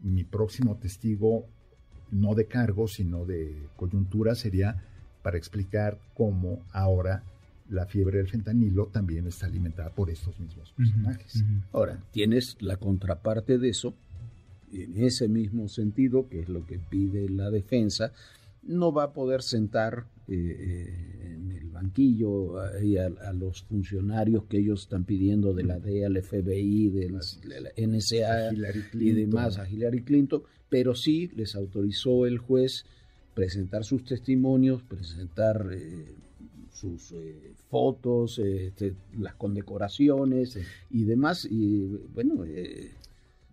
mi 0.00 0.24
próximo 0.24 0.76
testigo, 0.76 1.48
no 2.10 2.34
de 2.34 2.46
cargo, 2.46 2.88
sino 2.88 3.24
de 3.24 3.54
coyuntura, 3.76 4.34
sería 4.34 4.82
para 5.22 5.38
explicar 5.38 5.98
cómo 6.14 6.60
ahora 6.72 7.22
la 7.70 7.86
fiebre 7.86 8.18
del 8.18 8.28
fentanilo 8.28 8.86
también 8.86 9.26
está 9.26 9.46
alimentada 9.46 9.90
por 9.90 10.10
estos 10.10 10.38
mismos 10.38 10.72
personajes. 10.72 11.42
Ahora, 11.72 11.98
tienes 12.12 12.56
la 12.60 12.76
contraparte 12.76 13.58
de 13.58 13.70
eso, 13.70 13.94
en 14.72 15.02
ese 15.02 15.28
mismo 15.28 15.68
sentido, 15.68 16.28
que 16.28 16.40
es 16.40 16.48
lo 16.48 16.66
que 16.66 16.78
pide 16.78 17.28
la 17.28 17.50
defensa, 17.50 18.12
no 18.62 18.92
va 18.92 19.04
a 19.04 19.12
poder 19.12 19.42
sentar 19.42 20.04
eh, 20.26 20.34
eh, 20.36 21.34
en 21.34 21.52
el 21.52 21.70
banquillo 21.70 22.58
a, 22.58 22.68
a 23.28 23.32
los 23.32 23.62
funcionarios 23.64 24.44
que 24.44 24.58
ellos 24.58 24.82
están 24.82 25.04
pidiendo 25.04 25.52
de 25.52 25.64
la 25.64 25.78
DEA, 25.78 26.06
el 26.06 26.22
FBI, 26.22 26.88
de 26.90 27.10
la, 27.10 27.20
NSA 27.76 28.52
y 28.94 29.12
demás 29.12 29.58
a 29.58 29.68
Hillary 29.68 30.02
Clinton, 30.02 30.42
pero 30.68 30.94
sí 30.94 31.30
les 31.36 31.54
autorizó 31.54 32.26
el 32.26 32.38
juez 32.38 32.84
presentar 33.34 33.84
sus 33.84 34.04
testimonios, 34.04 34.82
presentar 34.82 35.68
eh, 35.72 36.14
sus 36.72 37.12
eh, 37.12 37.52
fotos, 37.70 38.38
eh, 38.38 38.66
este, 38.68 38.94
las 39.18 39.34
condecoraciones 39.34 40.52
Sí. 40.52 40.60
y 40.90 41.04
demás. 41.04 41.46
Y 41.50 41.98
bueno, 42.14 42.44
eh, 42.44 42.90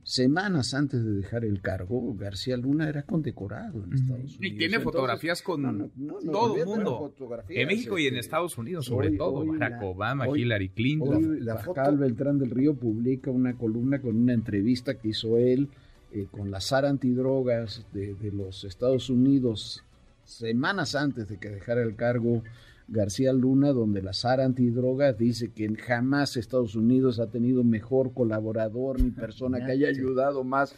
semanas 0.04 0.74
antes 0.74 1.04
de 1.04 1.12
dejar 1.14 1.46
el 1.46 1.62
cargo, 1.62 2.16
García 2.16 2.58
Luna 2.58 2.90
era 2.90 3.04
condecorado 3.04 3.84
en 3.84 3.94
Estados 3.94 4.20
Unidos. 4.20 4.36
Y 4.40 4.40
tiene 4.50 4.66
Entonces, 4.66 4.84
fotografías 4.84 5.42
con 5.42 5.62
no, 5.62 5.72
no, 5.72 5.90
no, 5.96 6.20
no, 6.22 6.32
todo 6.32 6.58
el 6.58 6.66
mundo. 6.66 7.14
En 7.50 7.68
México 7.68 7.98
y 8.00 8.04
en 8.08 8.16
este, 8.16 8.20
Estados 8.20 8.58
Unidos, 8.58 8.86
sobre 8.88 9.10
hoy- 9.10 9.18
todo. 9.18 9.34
hoy 9.36 9.50
Barack 9.50 9.82
la- 9.82 9.88
Obama, 9.88 10.28
hoy- 10.28 10.42
Hillary 10.42 10.70
Clinton. 10.70 11.26
Hoy 11.34 11.40
La 11.42 11.56
Pascal 11.56 11.86
foto- 11.86 11.98
Beltrán 11.98 12.40
del 12.40 12.50
Río 12.50 12.74
publica 12.76 13.30
una 13.32 13.56
columna 13.58 14.02
con 14.02 14.16
una 14.16 14.34
entrevista 14.34 14.96
que 15.00 15.10
hizo 15.10 15.38
él 15.38 15.70
eh, 16.14 16.28
con 16.30 16.52
la 16.52 16.62
SAR 16.62 16.86
antidrogas 16.86 17.86
de, 17.94 18.14
de 18.16 18.32
los 18.32 18.64
Estados 18.64 19.10
Unidos 19.10 19.84
semanas 20.24 20.96
antes 20.96 21.28
de 21.28 21.38
que 21.38 21.50
dejara 21.50 21.82
el 21.82 21.96
cargo 21.96 22.44
García 22.92 23.32
Luna, 23.32 23.70
donde 23.70 24.02
la 24.02 24.12
SAR 24.12 24.42
antidrogas 24.42 25.18
dice 25.18 25.52
que 25.52 25.74
jamás 25.76 26.36
Estados 26.36 26.76
Unidos 26.76 27.20
ha 27.20 27.28
tenido 27.28 27.64
mejor 27.64 28.14
colaborador 28.14 29.02
ni 29.02 29.12
persona 29.12 29.66
que 29.66 29.72
haya 29.72 29.88
ayudado 29.88 30.44
más. 30.44 30.76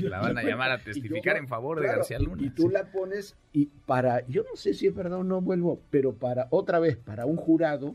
La 0.00 0.20
van 0.20 0.38
a 0.38 0.42
llamar 0.42 0.72
a 0.72 0.78
testificar 0.84 1.36
en 1.36 1.46
favor 1.46 1.80
de 1.80 1.86
García 1.86 2.18
Luna. 2.18 2.42
Y 2.42 2.50
tú 2.50 2.68
la 2.68 2.90
pones 2.90 3.36
y 3.52 3.66
para, 3.86 4.26
yo 4.26 4.42
no 4.42 4.56
sé 4.56 4.74
si 4.74 4.88
es 4.88 4.94
verdad 4.94 5.20
o 5.20 5.24
no 5.24 5.40
vuelvo, 5.40 5.80
pero 5.90 6.14
para 6.14 6.48
otra 6.50 6.80
vez, 6.80 6.96
para 6.96 7.26
un 7.26 7.36
jurado, 7.36 7.94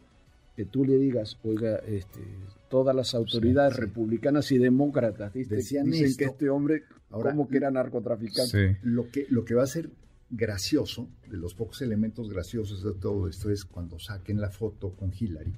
que 0.55 0.65
tú 0.65 0.85
le 0.85 0.97
digas, 0.97 1.37
oiga, 1.43 1.77
este, 1.85 2.21
todas 2.69 2.95
las 2.95 3.13
autoridades 3.13 3.75
republicanas 3.75 4.51
y 4.51 4.57
demócratas 4.57 5.33
Decían 5.33 5.91
dicen 5.91 6.15
que 6.15 6.25
este 6.25 6.49
hombre 6.49 6.83
Ahora, 7.11 7.31
como 7.31 7.47
que 7.47 7.57
era 7.57 7.71
narcotraficante. 7.71 8.79
Lo, 8.83 9.09
que, 9.09 9.25
lo 9.29 9.45
que 9.45 9.53
va 9.53 9.63
a 9.63 9.67
ser 9.67 9.89
gracioso, 10.29 11.09
de 11.29 11.37
los 11.37 11.53
pocos 11.53 11.81
elementos 11.81 12.29
graciosos 12.29 12.83
de 12.83 12.93
todo 12.99 13.27
esto, 13.27 13.51
es 13.51 13.63
cuando 13.63 13.99
saquen 13.99 14.41
la 14.41 14.49
foto 14.49 14.95
con 14.95 15.13
Hillary, 15.17 15.53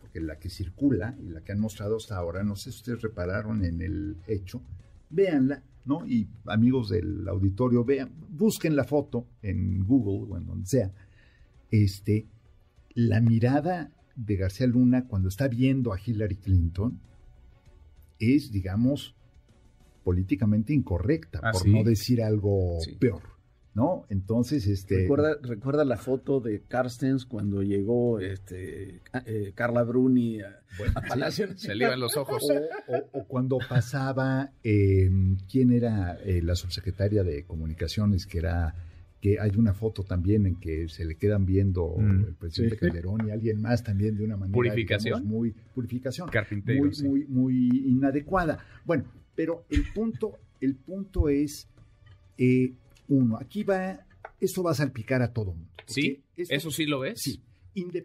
porque 0.00 0.20
la 0.20 0.38
que 0.38 0.48
circula 0.48 1.16
y 1.20 1.28
la 1.28 1.42
que 1.42 1.52
han 1.52 1.60
mostrado 1.60 1.96
hasta 1.96 2.16
ahora, 2.16 2.42
no 2.42 2.56
sé 2.56 2.72
si 2.72 2.78
ustedes 2.78 3.02
repararon 3.02 3.64
en 3.64 3.80
el 3.82 4.16
hecho, 4.26 4.62
véanla, 5.10 5.62
¿no? 5.84 6.06
Y 6.06 6.28
amigos 6.46 6.88
del 6.88 7.28
auditorio, 7.28 7.84
vean, 7.84 8.10
busquen 8.28 8.74
la 8.74 8.84
foto 8.84 9.26
en 9.42 9.84
Google 9.86 10.32
o 10.32 10.38
en 10.38 10.46
donde 10.46 10.66
sea. 10.66 10.92
Este, 11.70 12.26
la 12.94 13.20
mirada 13.20 13.92
de 14.24 14.36
García 14.36 14.66
Luna 14.66 15.06
cuando 15.06 15.28
está 15.28 15.48
viendo 15.48 15.92
a 15.92 15.98
Hillary 16.04 16.36
Clinton 16.36 17.00
es, 18.18 18.52
digamos, 18.52 19.14
políticamente 20.04 20.74
incorrecta, 20.74 21.40
ah, 21.42 21.52
por 21.52 21.66
no 21.66 21.82
decir 21.82 22.22
algo 22.22 22.78
peor. 22.98 23.22
¿No? 23.72 24.04
Entonces, 24.08 24.66
este. 24.66 25.02
Recuerda, 25.02 25.36
recuerda 25.42 25.84
la 25.84 25.96
foto 25.96 26.40
de 26.40 26.62
Carstens 26.62 27.24
cuando 27.24 27.62
llegó 27.62 28.18
este, 28.18 29.00
eh, 29.26 29.52
Carla 29.54 29.84
Bruni 29.84 30.40
a, 30.40 30.60
Palacio. 31.08 31.46
Se 31.56 31.76
le 31.76 31.84
iban 31.84 32.00
los 32.00 32.16
ojos. 32.16 32.44
O, 33.12 33.24
cuando 33.26 33.58
pasaba, 33.68 34.50
em, 34.64 35.36
¿quién 35.48 35.70
era 35.70 36.18
eh, 36.24 36.42
la 36.42 36.56
subsecretaria 36.56 37.22
de 37.22 37.44
Comunicaciones? 37.44 38.26
Que 38.26 38.38
era 38.38 38.74
que 39.20 39.38
hay 39.38 39.50
una 39.56 39.74
foto 39.74 40.02
también 40.02 40.46
en 40.46 40.56
que 40.56 40.88
se 40.88 41.04
le 41.04 41.16
quedan 41.16 41.44
viendo 41.44 41.94
mm, 41.98 42.24
el 42.28 42.34
presidente 42.34 42.76
Calderón 42.76 43.28
y 43.28 43.30
alguien 43.30 43.60
más 43.60 43.84
también 43.84 44.16
de 44.16 44.24
una 44.24 44.36
manera 44.36 44.54
purificación 44.54 45.26
muy 45.26 45.54
purificación. 45.74 46.28
Carpintero, 46.30 46.84
muy, 46.84 46.94
muy 47.02 47.26
muy 47.26 47.68
inadecuada. 47.86 48.58
Bueno 48.84 49.04
pero 49.40 49.64
el 49.70 49.84
punto 49.94 50.38
el 50.60 50.74
punto 50.74 51.30
es 51.30 51.66
eh, 52.36 52.74
uno 53.08 53.38
aquí 53.38 53.62
va 53.62 54.06
esto 54.38 54.62
va 54.62 54.72
a 54.72 54.74
salpicar 54.74 55.22
a 55.22 55.32
todo 55.32 55.54
mundo 55.54 55.70
sí 55.86 56.22
eso 56.36 56.70
sí 56.70 56.84
lo 56.84 57.00
ves 57.00 57.22
sí. 57.22 57.40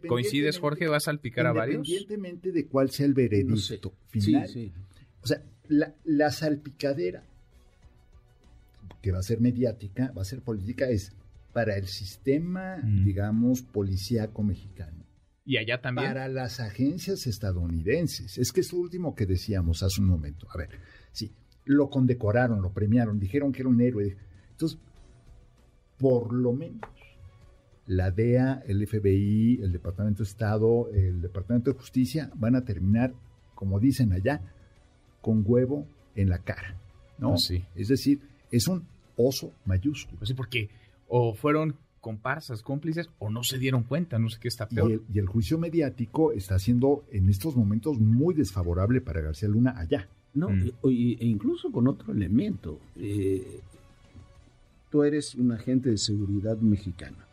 Coincides 0.07 0.59
Jorge 0.59 0.87
va 0.87 0.97
a 0.97 1.01
salpicar 1.01 1.47
a 1.47 1.51
varios 1.51 1.87
independientemente 1.89 2.51
de 2.53 2.67
cuál 2.67 2.91
sea 2.91 3.05
el 3.05 3.13
veredicto 3.13 3.93
final. 4.07 4.47
o 5.21 5.27
sea 5.27 5.43
la, 5.67 5.93
la 6.05 6.31
salpicadera 6.31 7.23
que 9.01 9.11
va 9.11 9.19
a 9.19 9.23
ser 9.23 9.41
mediática, 9.41 10.11
va 10.17 10.21
a 10.21 10.25
ser 10.25 10.41
política, 10.41 10.89
es 10.89 11.13
para 11.53 11.77
el 11.77 11.87
sistema, 11.87 12.77
digamos, 12.83 13.61
policíaco 13.61 14.43
mexicano. 14.43 15.05
Y 15.45 15.57
allá 15.57 15.79
también. 15.79 16.07
Para 16.07 16.27
las 16.27 16.59
agencias 16.59 17.27
estadounidenses. 17.27 18.37
Es 18.37 18.51
que 18.51 18.61
es 18.61 18.73
lo 18.73 18.79
último 18.79 19.15
que 19.15 19.25
decíamos 19.25 19.83
hace 19.83 20.01
un 20.01 20.07
momento. 20.07 20.47
A 20.53 20.57
ver, 20.57 20.69
sí, 21.11 21.31
lo 21.63 21.89
condecoraron, 21.89 22.61
lo 22.61 22.73
premiaron, 22.73 23.19
dijeron 23.19 23.51
que 23.51 23.61
era 23.61 23.69
un 23.69 23.79
héroe. 23.79 24.17
Entonces, 24.51 24.79
por 25.97 26.33
lo 26.33 26.51
menos, 26.51 26.81
la 27.87 28.11
DEA, 28.11 28.63
el 28.65 28.85
FBI, 28.85 29.61
el 29.61 29.71
Departamento 29.71 30.23
de 30.23 30.29
Estado, 30.29 30.89
el 30.91 31.21
Departamento 31.21 31.71
de 31.71 31.77
Justicia 31.77 32.31
van 32.35 32.55
a 32.55 32.65
terminar, 32.65 33.13
como 33.53 33.79
dicen 33.79 34.11
allá, 34.11 34.41
con 35.21 35.43
huevo 35.45 35.87
en 36.15 36.29
la 36.29 36.39
cara. 36.39 36.79
¿no? 37.17 37.33
Ah, 37.33 37.37
sí. 37.37 37.63
Es 37.75 37.87
decir, 37.87 38.21
es 38.55 38.67
un 38.67 38.83
oso 39.17 39.51
mayúsculo. 39.65 40.17
Pues 40.17 40.29
sí, 40.29 40.33
porque 40.33 40.69
o 41.07 41.33
fueron 41.33 41.75
comparsas, 42.01 42.61
cómplices, 42.61 43.09
o 43.17 43.29
no 43.29 43.43
se 43.43 43.57
dieron 43.57 43.83
cuenta, 43.83 44.19
no 44.19 44.29
sé 44.29 44.37
qué 44.39 44.47
está 44.47 44.67
peor. 44.67 45.01
Y 45.11 45.17
el, 45.17 45.25
juicio 45.25 45.57
mediático 45.57 46.31
está 46.33 46.59
siendo 46.59 47.03
en 47.11 47.29
estos 47.29 47.55
momentos 47.55 47.99
muy 47.99 48.35
desfavorable 48.35 49.01
para 49.01 49.21
García 49.21 49.49
Luna 49.49 49.73
allá. 49.75 50.07
No, 50.35 50.49
mm. 50.49 50.67
e, 50.83 51.25
incluso 51.25 51.71
con 51.71 51.87
otro 51.87 52.13
elemento. 52.13 52.79
Eh, 52.95 53.59
tú 54.91 55.03
eres 55.03 55.33
un 55.35 55.51
agente 55.51 55.89
de 55.89 55.97
seguridad 55.97 56.57
mexicana, 56.57 57.25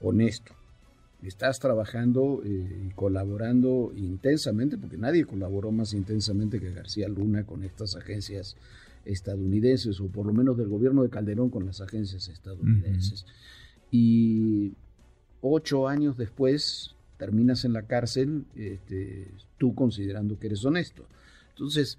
honesto. 0.00 0.52
Estás 1.22 1.58
trabajando 1.58 2.42
eh, 2.44 2.86
y 2.88 2.94
colaborando 2.94 3.92
intensamente, 3.94 4.78
porque 4.78 4.96
nadie 4.96 5.26
colaboró 5.26 5.70
más 5.70 5.92
intensamente 5.92 6.60
que 6.60 6.70
García 6.70 7.08
Luna 7.08 7.44
con 7.44 7.62
estas 7.62 7.94
agencias 7.96 8.56
estadounidenses, 9.04 10.00
o 10.00 10.08
por 10.08 10.26
lo 10.26 10.32
menos 10.32 10.56
del 10.56 10.68
gobierno 10.68 11.02
de 11.02 11.10
Calderón 11.10 11.50
con 11.50 11.66
las 11.66 11.80
agencias 11.80 12.28
estadounidenses. 12.28 13.26
Y 13.90 14.72
ocho 15.40 15.88
años 15.88 16.16
después 16.16 16.96
terminas 17.16 17.64
en 17.64 17.72
la 17.72 17.86
cárcel, 17.86 18.44
este, 18.54 19.32
tú 19.58 19.74
considerando 19.74 20.38
que 20.38 20.48
eres 20.48 20.64
honesto. 20.64 21.06
Entonces, 21.50 21.98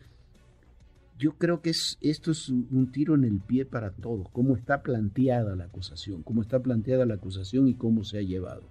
yo 1.18 1.38
creo 1.38 1.62
que 1.62 1.70
es, 1.70 1.98
esto 2.02 2.32
es 2.32 2.50
un 2.50 2.92
tiro 2.92 3.16
en 3.16 3.24
el 3.24 3.40
pie 3.40 3.66
para 3.66 3.92
todos, 3.92 4.28
cómo 4.32 4.56
está 4.56 4.84
planteada 4.84 5.56
la 5.56 5.66
acusación, 5.66 6.24
cómo 6.24 6.42
está 6.42 6.60
planteada 6.60 7.06
la 7.06 7.16
acusación 7.16 7.68
y 7.70 7.76
cómo 7.76 8.04
se 8.04 8.18
ha 8.18 8.22
llevado 8.22 8.64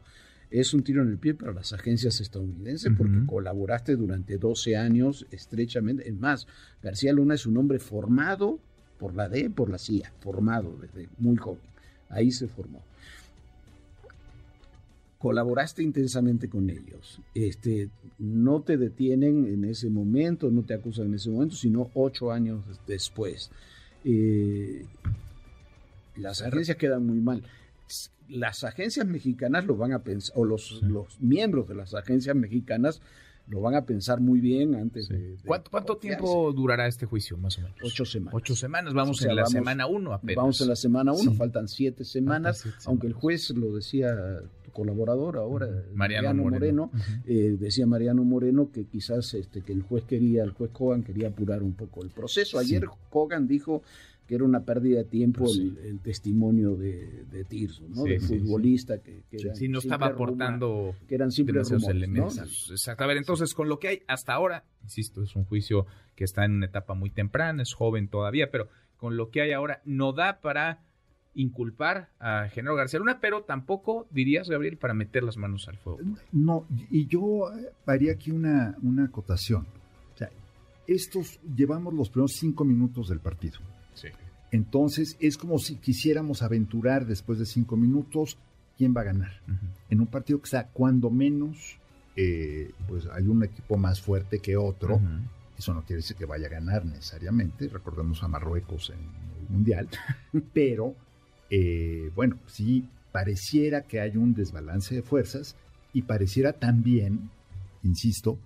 es 0.61 0.73
un 0.73 0.85
tiro 0.85 1.03
en 1.03 1.09
el 1.09 1.19
pie 1.19 1.35
para 1.35 1.53
las 1.53 1.73
agencias 1.73 2.21
estadounidenses 2.21 2.93
porque 2.97 3.27
colaboraste 3.27 3.97
durante 3.97 4.39
12 4.39 4.77
años 4.77 5.27
estrechamente. 5.33 6.09
Es 6.09 6.15
más, 6.15 6.47
García 6.81 7.13
Luna 7.13 7.35
es 7.35 7.45
un 7.45 7.57
hombre 7.57 7.81
formado 7.81 8.61
por 8.97 9.17
la 9.17 9.29
D, 9.29 9.51
por 9.51 9.69
la 9.69 9.79
CIA, 9.79 10.13
formado 10.21 10.79
desde 10.81 11.09
muy 11.19 11.37
joven. 11.37 11.65
Ahí 12.09 12.31
se 12.31 12.47
formó. 12.47 12.85
Colaboraste 15.19 15.83
intensamente 15.83 16.49
con 16.49 16.71
ellos. 16.71 17.21
Este, 17.35 17.91
no 18.21 18.63
te 18.63 18.77
detienen 18.77 19.47
en 19.47 19.65
ese 19.65 19.91
momento, 19.91 20.53
no 20.53 20.63
te 20.63 20.75
acusan 20.75 21.07
en 21.07 21.15
ese 21.15 21.31
momento, 21.31 21.57
sino 21.57 21.91
ocho 21.95 22.31
años 22.31 22.63
después. 22.87 23.51
Eh, 24.05 24.87
las 26.15 26.43
agencias 26.43 26.77
quedan 26.77 27.05
muy 27.05 27.19
mal 27.19 27.43
las 28.29 28.65
agencias 28.65 29.07
mexicanas 29.07 29.65
lo 29.67 29.77
van 29.77 29.93
a 29.93 30.01
pensar, 30.03 30.37
o 30.37 30.45
los, 30.45 30.83
los 30.83 31.21
miembros 31.21 31.69
de 31.69 31.75
las 31.75 31.95
agencias 31.95 32.35
mexicanas 32.37 33.01
lo 33.47 33.61
van 33.61 33.75
a 33.75 33.85
pensar 33.85 34.21
muy 34.21 34.41
bien 34.41 34.75
antes 34.75 35.09
de, 35.09 35.37
¿Cuánto, 35.45 35.97
tiempo 35.99 36.53
durará 36.53 36.87
este 36.87 37.05
juicio, 37.05 37.37
más 37.37 37.59
o 37.59 37.63
menos? 37.63 37.77
Ocho 37.83 38.05
semanas. 38.05 38.35
Ocho 38.35 38.57
semanas, 38.57 38.95
vamos 38.95 39.23
en 39.23 39.37
la 39.37 39.47
semana 39.47 39.87
uno 39.87 40.15
apenas. 40.15 40.37
Vamos 40.37 40.61
en 40.63 40.69
la 40.69 40.77
semana 40.77 41.13
uno, 41.13 41.35
faltan 41.35 41.69
siete 41.69 42.05
semanas, 42.05 42.65
aunque 42.87 43.07
el 43.07 43.13
juez 43.13 43.51
lo 43.51 43.75
decía 43.75 44.41
tu 44.65 44.71
colaborador 44.71 45.37
ahora, 45.37 45.69
Mariano, 45.95 46.43
Moreno, 46.45 46.91
eh, 47.27 47.57
decía 47.59 47.87
Mariano 47.87 48.25
Moreno 48.25 48.71
que 48.73 48.87
quizás 48.87 49.35
este, 49.35 49.61
que 49.61 49.73
el 49.73 49.83
juez 49.83 50.05
quería, 50.05 50.43
el 50.43 50.53
juez 50.53 50.71
Kogan 50.71 51.03
quería 51.03 51.29
apurar 51.29 51.63
un 51.63 51.75
poco 51.75 52.03
el 52.03 52.11
proceso. 52.11 52.59
Ayer 52.59 52.87
Kogan 53.11 53.47
dijo 53.47 53.83
que 54.27 54.35
era 54.35 54.45
una 54.45 54.65
pérdida 54.65 54.99
de 54.99 55.05
tiempo 55.05 55.45
pues 55.45 55.59
el, 55.59 56.01
testimonio 56.01 56.77
de, 56.77 57.25
de 57.31 57.45
Tirso, 57.45 57.87
¿no? 57.89 58.05
del 58.05 58.21
futbolista 58.21 58.99
que, 59.03 59.23
que 59.31 59.69
no 59.69 59.79
estaba 59.79 60.07
aportando 60.07 60.95
que 61.07 61.15
eran 61.15 61.31
simples 61.31 61.67
esos 61.67 61.89
elementos. 61.89 62.71
Exacto. 62.71 63.05
A 63.05 63.07
ver, 63.07 63.19
entonces 63.19 63.53
con 63.55 63.69
lo 63.69 63.79
que 63.79 63.89
hay 63.89 64.03
hasta 64.07 64.33
ahora, 64.33 64.65
insisto, 64.83 65.23
es 65.23 65.37
un 65.37 65.45
juicio 65.45 65.87
que 66.15 66.25
está 66.25 66.45
en 66.45 66.53
una 66.53 66.67
etapa 66.67 66.95
muy 66.95 67.11
temprana, 67.11 67.63
es 67.63 67.75
joven 67.75 68.09
todavía, 68.09 68.51
pero 68.51 68.69
con 68.97 69.17
lo 69.17 69.31
que 69.31 69.43
hay 69.43 69.53
ahora 69.53 69.83
no 69.85 70.13
da 70.13 70.41
para 70.41 70.83
inculpar 71.35 72.11
a 72.21 72.49
Genaro 72.49 72.77
García 72.77 73.01
Luna, 73.01 73.19
pero 73.21 73.43
tampoco 73.43 74.07
dirías, 74.11 74.49
Gabriel, 74.49 74.79
para 74.79 74.95
meter 74.95 75.23
las 75.23 75.37
manos 75.37 75.69
al 75.69 75.77
fuego. 75.77 75.99
No, 76.33 76.67
y 76.91 77.07
yo 77.09 77.51
haría 77.87 78.13
aquí 78.13 78.31
una, 78.31 78.77
una 78.83 79.07
acotación. 79.07 79.67
O 80.15 80.17
sea, 80.17 80.31
estos 80.87 81.41
llevamos 81.43 81.93
los 81.93 82.09
primeros 82.09 82.33
cinco 82.35 82.65
minutos 82.65 83.09
del 83.09 83.21
partido 83.21 83.59
entonces 84.55 85.17
es 85.19 85.37
como 85.37 85.59
si 85.59 85.77
quisiéramos 85.77 86.43
aventurar 86.43 87.07
después 87.07 87.41
de 87.41 87.45
cinco 87.47 87.77
minutos 87.77 88.39
quién 88.79 88.95
va 88.97 89.01
a 89.01 89.05
ganar. 89.05 89.41
En 89.91 90.01
un 90.01 90.07
partido 90.07 90.39
que 90.39 90.45
está 90.45 90.69
cuando 90.69 91.11
menos, 91.11 91.79
eh, 92.15 92.71
pues 92.87 93.07
hay 93.07 93.27
un 93.27 93.43
equipo 93.43 93.77
más 93.77 94.01
fuerte 94.01 94.39
que 94.39 94.57
otro. 94.57 95.01
Eso 95.59 95.75
no 95.75 95.83
quiere 95.83 96.03
decir 96.03 96.17
que 96.17 96.25
vaya 96.25 96.47
a 96.47 96.51
ganar 96.51 96.85
necesariamente. 96.85 97.69
Recordemos 97.69 98.23
a 98.23 98.29
Marruecos 98.29 98.91
en 98.91 99.01
el 99.41 99.49
Mundial. 99.49 99.89
Pero, 100.53 100.95
eh, 101.51 102.13
bueno, 102.15 102.39
sí 102.47 102.89
pareciera 103.11 103.83
que 103.83 104.01
hay 104.01 104.17
un 104.17 104.35
desbalance 104.35 104.95
de 104.95 105.03
fuerzas 105.03 105.57
y 105.93 106.03
pareciera 106.03 106.53
también, 106.53 107.31
insisto, 107.83 108.39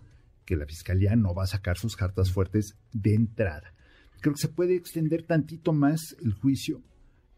que 0.46 0.56
la 0.56 0.64
Fiscalía 0.64 1.16
no 1.16 1.34
va 1.34 1.44
a 1.44 1.48
sacar 1.48 1.76
sus 1.76 1.96
cartas 1.96 2.32
fuertes 2.32 2.76
de 2.94 3.14
entrada 3.14 3.74
creo 4.20 4.34
que 4.34 4.40
se 4.40 4.48
puede 4.48 4.74
extender 4.74 5.22
tantito 5.22 5.72
más 5.72 6.16
el 6.22 6.32
juicio. 6.32 6.82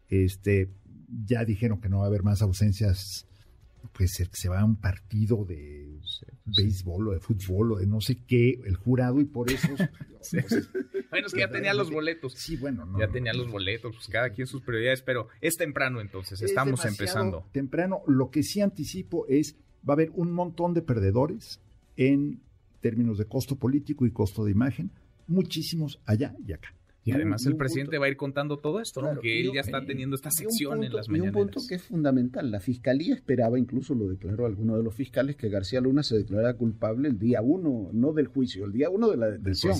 Este, 0.09 0.69
ya 1.25 1.45
dijeron 1.45 1.79
que 1.79 1.89
no 1.89 1.99
va 1.99 2.05
a 2.05 2.07
haber 2.07 2.23
más 2.23 2.41
ausencias 2.41 3.25
puede 3.89 4.07
ser 4.07 4.29
que 4.29 4.37
se 4.37 4.49
va 4.49 4.61
a 4.61 4.65
un 4.65 4.75
partido 4.75 5.45
de 5.45 5.99
béisbol 6.45 7.09
o 7.09 7.11
de 7.11 7.19
fútbol 7.19 7.73
o 7.73 7.77
de 7.77 7.87
no 7.87 8.01
sé 8.01 8.17
qué, 8.27 8.59
el 8.65 8.75
jurado, 8.75 9.19
y 9.19 9.25
por 9.25 9.51
eso... 9.51 9.67
bueno, 11.09 11.27
es 11.27 11.33
que 11.33 11.39
ya 11.39 11.49
tenía 11.49 11.73
los 11.73 11.91
boletos. 11.91 12.33
Sí, 12.33 12.57
bueno, 12.57 12.85
no, 12.85 12.99
Ya 12.99 13.07
tenía 13.07 13.33
los 13.33 13.51
boletos, 13.51 13.95
pues 13.95 14.07
cada 14.07 14.29
quien 14.31 14.47
sus 14.47 14.61
prioridades, 14.61 15.01
pero 15.01 15.27
es 15.41 15.57
temprano 15.57 16.01
entonces, 16.01 16.41
estamos 16.41 16.85
empezando. 16.85 17.45
Temprano, 17.51 18.01
lo 18.07 18.29
que 18.29 18.43
sí 18.43 18.61
anticipo 18.61 19.25
es, 19.27 19.55
va 19.87 19.93
a 19.93 19.95
haber 19.95 20.11
un 20.13 20.31
montón 20.31 20.73
de 20.73 20.81
perdedores 20.81 21.59
en 21.97 22.41
términos 22.81 23.17
de 23.17 23.25
costo 23.25 23.57
político 23.57 24.05
y 24.05 24.11
costo 24.11 24.43
de 24.43 24.51
imagen, 24.51 24.91
muchísimos 25.31 25.99
allá 26.05 26.35
y 26.45 26.53
acá. 26.53 26.75
Y 27.03 27.11
además 27.13 27.45
el 27.47 27.55
presidente 27.55 27.97
va 27.97 28.05
a 28.05 28.09
ir 28.09 28.17
contando 28.17 28.59
todo 28.59 28.79
esto, 28.79 29.01
¿no? 29.01 29.19
que 29.19 29.41
él 29.41 29.51
ya 29.53 29.61
está 29.61 29.83
teniendo 29.83 30.15
esta 30.15 30.29
sección 30.29 30.83
en 30.83 30.93
las 30.93 31.09
mañaneras. 31.09 31.35
Y 31.35 31.39
un 31.39 31.45
punto 31.45 31.67
que 31.67 31.75
es 31.75 31.81
fundamental, 31.81 32.51
la 32.51 32.59
fiscalía 32.59 33.15
esperaba, 33.15 33.57
incluso 33.57 33.95
lo 33.95 34.07
declaró 34.07 34.45
alguno 34.45 34.77
de 34.77 34.83
los 34.83 34.93
fiscales, 34.93 35.35
que 35.35 35.49
García 35.49 35.81
Luna 35.81 36.03
se 36.03 36.17
declarara 36.17 36.53
culpable 36.55 37.09
el 37.09 37.17
día 37.17 37.41
uno, 37.41 37.89
no 37.91 38.13
del 38.13 38.27
juicio, 38.27 38.65
el 38.65 38.71
día 38.71 38.91
uno 38.91 39.09
de 39.09 39.17
la 39.17 39.31
detención, 39.31 39.75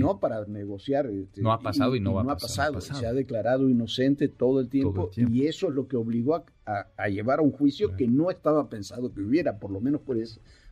no 0.00 0.18
para 0.18 0.44
negociar. 0.46 1.06
Este, 1.06 1.42
no 1.42 1.52
ha 1.52 1.60
pasado 1.60 1.94
y, 1.94 2.00
no 2.00 2.14
va 2.14 2.22
a 2.22 2.36
pasar. 2.36 2.72
No 2.72 2.78
ha 2.78 2.80
pasado, 2.80 3.00
se 3.00 3.06
ha 3.06 3.12
declarado 3.12 3.68
inocente 3.68 4.26
todo 4.26 4.58
el 4.58 4.68
tiempo, 4.68 5.10
y 5.16 5.46
eso 5.46 5.68
es 5.68 5.74
lo 5.74 5.86
que 5.86 5.96
obligó 5.96 6.44
a, 6.66 7.08
llevar 7.08 7.38
a 7.38 7.42
un 7.42 7.52
juicio 7.52 7.94
que 7.96 8.08
no 8.08 8.30
estaba 8.32 8.68
pensado 8.68 9.14
que 9.14 9.20
hubiera, 9.20 9.60
por 9.60 9.70
lo 9.70 9.80
menos 9.80 10.00
por, 10.00 10.16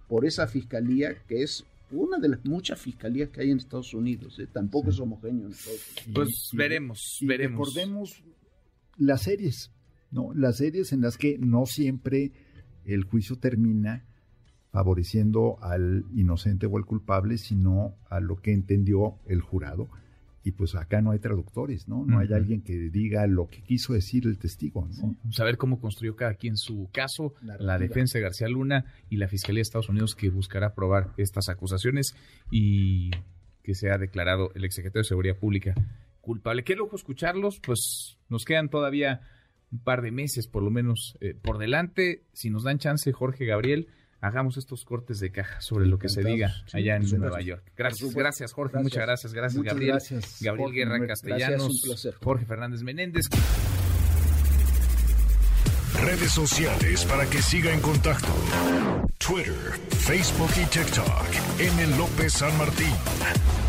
por 0.09 0.25
esa 0.25 0.49
fiscalía 0.49 1.15
que 1.29 1.45
es 1.45 1.65
una 1.93 2.19
de 2.19 2.29
las 2.29 2.45
muchas 2.45 2.81
fiscalías 2.81 3.31
que 3.31 3.41
hay 3.41 3.51
en 3.51 3.59
Estados 3.59 3.95
Unidos. 3.95 4.39
¿eh? 4.39 4.47
Tampoco 4.47 4.91
es 4.91 5.01
homogéneo. 5.01 5.51
Pues 6.13 6.51
veremos, 6.53 7.19
veremos. 7.23 7.69
Recordemos 7.69 8.25
las 8.97 9.23
series, 9.23 9.71
¿no? 10.11 10.33
Las 10.35 10.59
series 10.59 10.93
en 10.93 11.01
las 11.01 11.17
que 11.17 11.39
no 11.39 11.67
siempre 11.67 12.33
el 12.85 13.05
juicio 13.05 13.37
termina 13.37 14.05
favoreciendo 14.71 15.59
al 15.63 16.05
inocente 16.15 16.67
o 16.67 16.77
al 16.77 16.87
culpable, 16.87 17.37
sino 17.37 17.95
a 18.09 18.21
lo 18.21 18.37
que 18.37 18.53
entendió 18.53 19.19
el 19.27 19.41
jurado 19.43 19.89
y 20.45 20.53
pues 20.53 20.75
acá 20.75 21.01
no 21.01 21.13
hay 21.13 21.19
traductores, 21.19 21.87
¿no? 21.89 22.05
No 22.05 22.19
hay 22.19 22.33
alguien 22.33 22.63
que 22.63 22.91
diga 22.91 23.27
lo 23.27 23.49
que 23.49 23.63
quiso 23.63 23.93
decir 23.93 24.27
el 24.27 24.39
testigo, 24.39 24.89
¿no? 25.01 25.17
Saber 25.31 25.57
cómo 25.57 25.81
construyó 25.81 26.17
cada 26.17 26.35
quien 26.35 26.57
su 26.57 26.89
caso, 26.93 27.35
la, 27.41 27.79
defensa 27.79 28.19
de 28.19 28.25
García 28.25 28.49
Luna 28.49 28.85
y 29.09 29.17
la 29.17 29.29
Fiscalía 29.29 29.59
de 29.59 29.63
Estados 29.63 29.89
Unidos 29.89 30.15
que 30.17 30.31
buscará 30.31 30.75
probar 30.75 31.13
estas 31.17 31.49
acusaciones 31.49 32.17
y 32.51 33.11
que 33.63 33.75
sea 33.75 33.99
declarado 33.99 34.51
el 34.55 34.65
exsecretario 34.65 35.03
de 35.03 35.09
Seguridad 35.09 35.37
Pública 35.37 35.75
culpable. 36.21 36.65
Qué 36.65 36.75
lujo 36.75 36.97
escucharlos, 36.97 37.61
pues 37.61 38.19
nos 38.29 38.45
quedan 38.45 38.69
todavía 38.69 39.21
un 39.71 39.81
par 39.81 40.03
de 40.03 40.11
meses 40.11 40.47
por 40.49 40.63
lo 40.63 40.71
menos 40.71 41.17
eh, 41.21 41.35
por 41.35 41.59
delante. 41.59 42.25
Si 42.33 42.51
nos 42.51 42.65
dan 42.65 42.79
chance, 42.79 43.13
Jorge 43.13 43.45
Gabriel, 43.45 43.89
hagamos 44.23 44.57
estos 44.57 44.85
cortes 44.85 45.21
de 45.21 45.31
caja 45.31 45.61
sobre 45.61 45.87
lo 45.87 45.99
que 45.99 46.09
se 46.09 46.23
diga 46.23 46.55
allá 46.73 46.97
en 46.97 47.11
Nueva 47.19 47.43
York. 47.43 47.63
Gracias, 47.77 48.15
gracias 48.15 48.53
Jorge, 48.53 48.79
muchas 48.79 49.03
gracias, 49.03 49.35
gracias 49.35 49.63
Gabriel. 49.63 49.99
Gabriel 50.41 50.73
Guerra 50.73 51.07
Castellanos, 51.07 52.09
Jorge 52.23 52.47
Fernández 52.47 52.83
Menéndez. 52.83 53.27
Redes 56.01 56.33
sociales 56.33 57.05
para 57.05 57.27
que 57.27 57.43
siga 57.43 57.73
en 57.73 57.81
contacto: 57.81 58.33
Twitter, 59.19 59.79
Facebook 59.91 60.51
y 60.57 60.67
TikTok. 60.67 61.27
M. 61.59 61.97
López 61.99 62.33
San 62.33 62.57
Martín. 62.57 63.62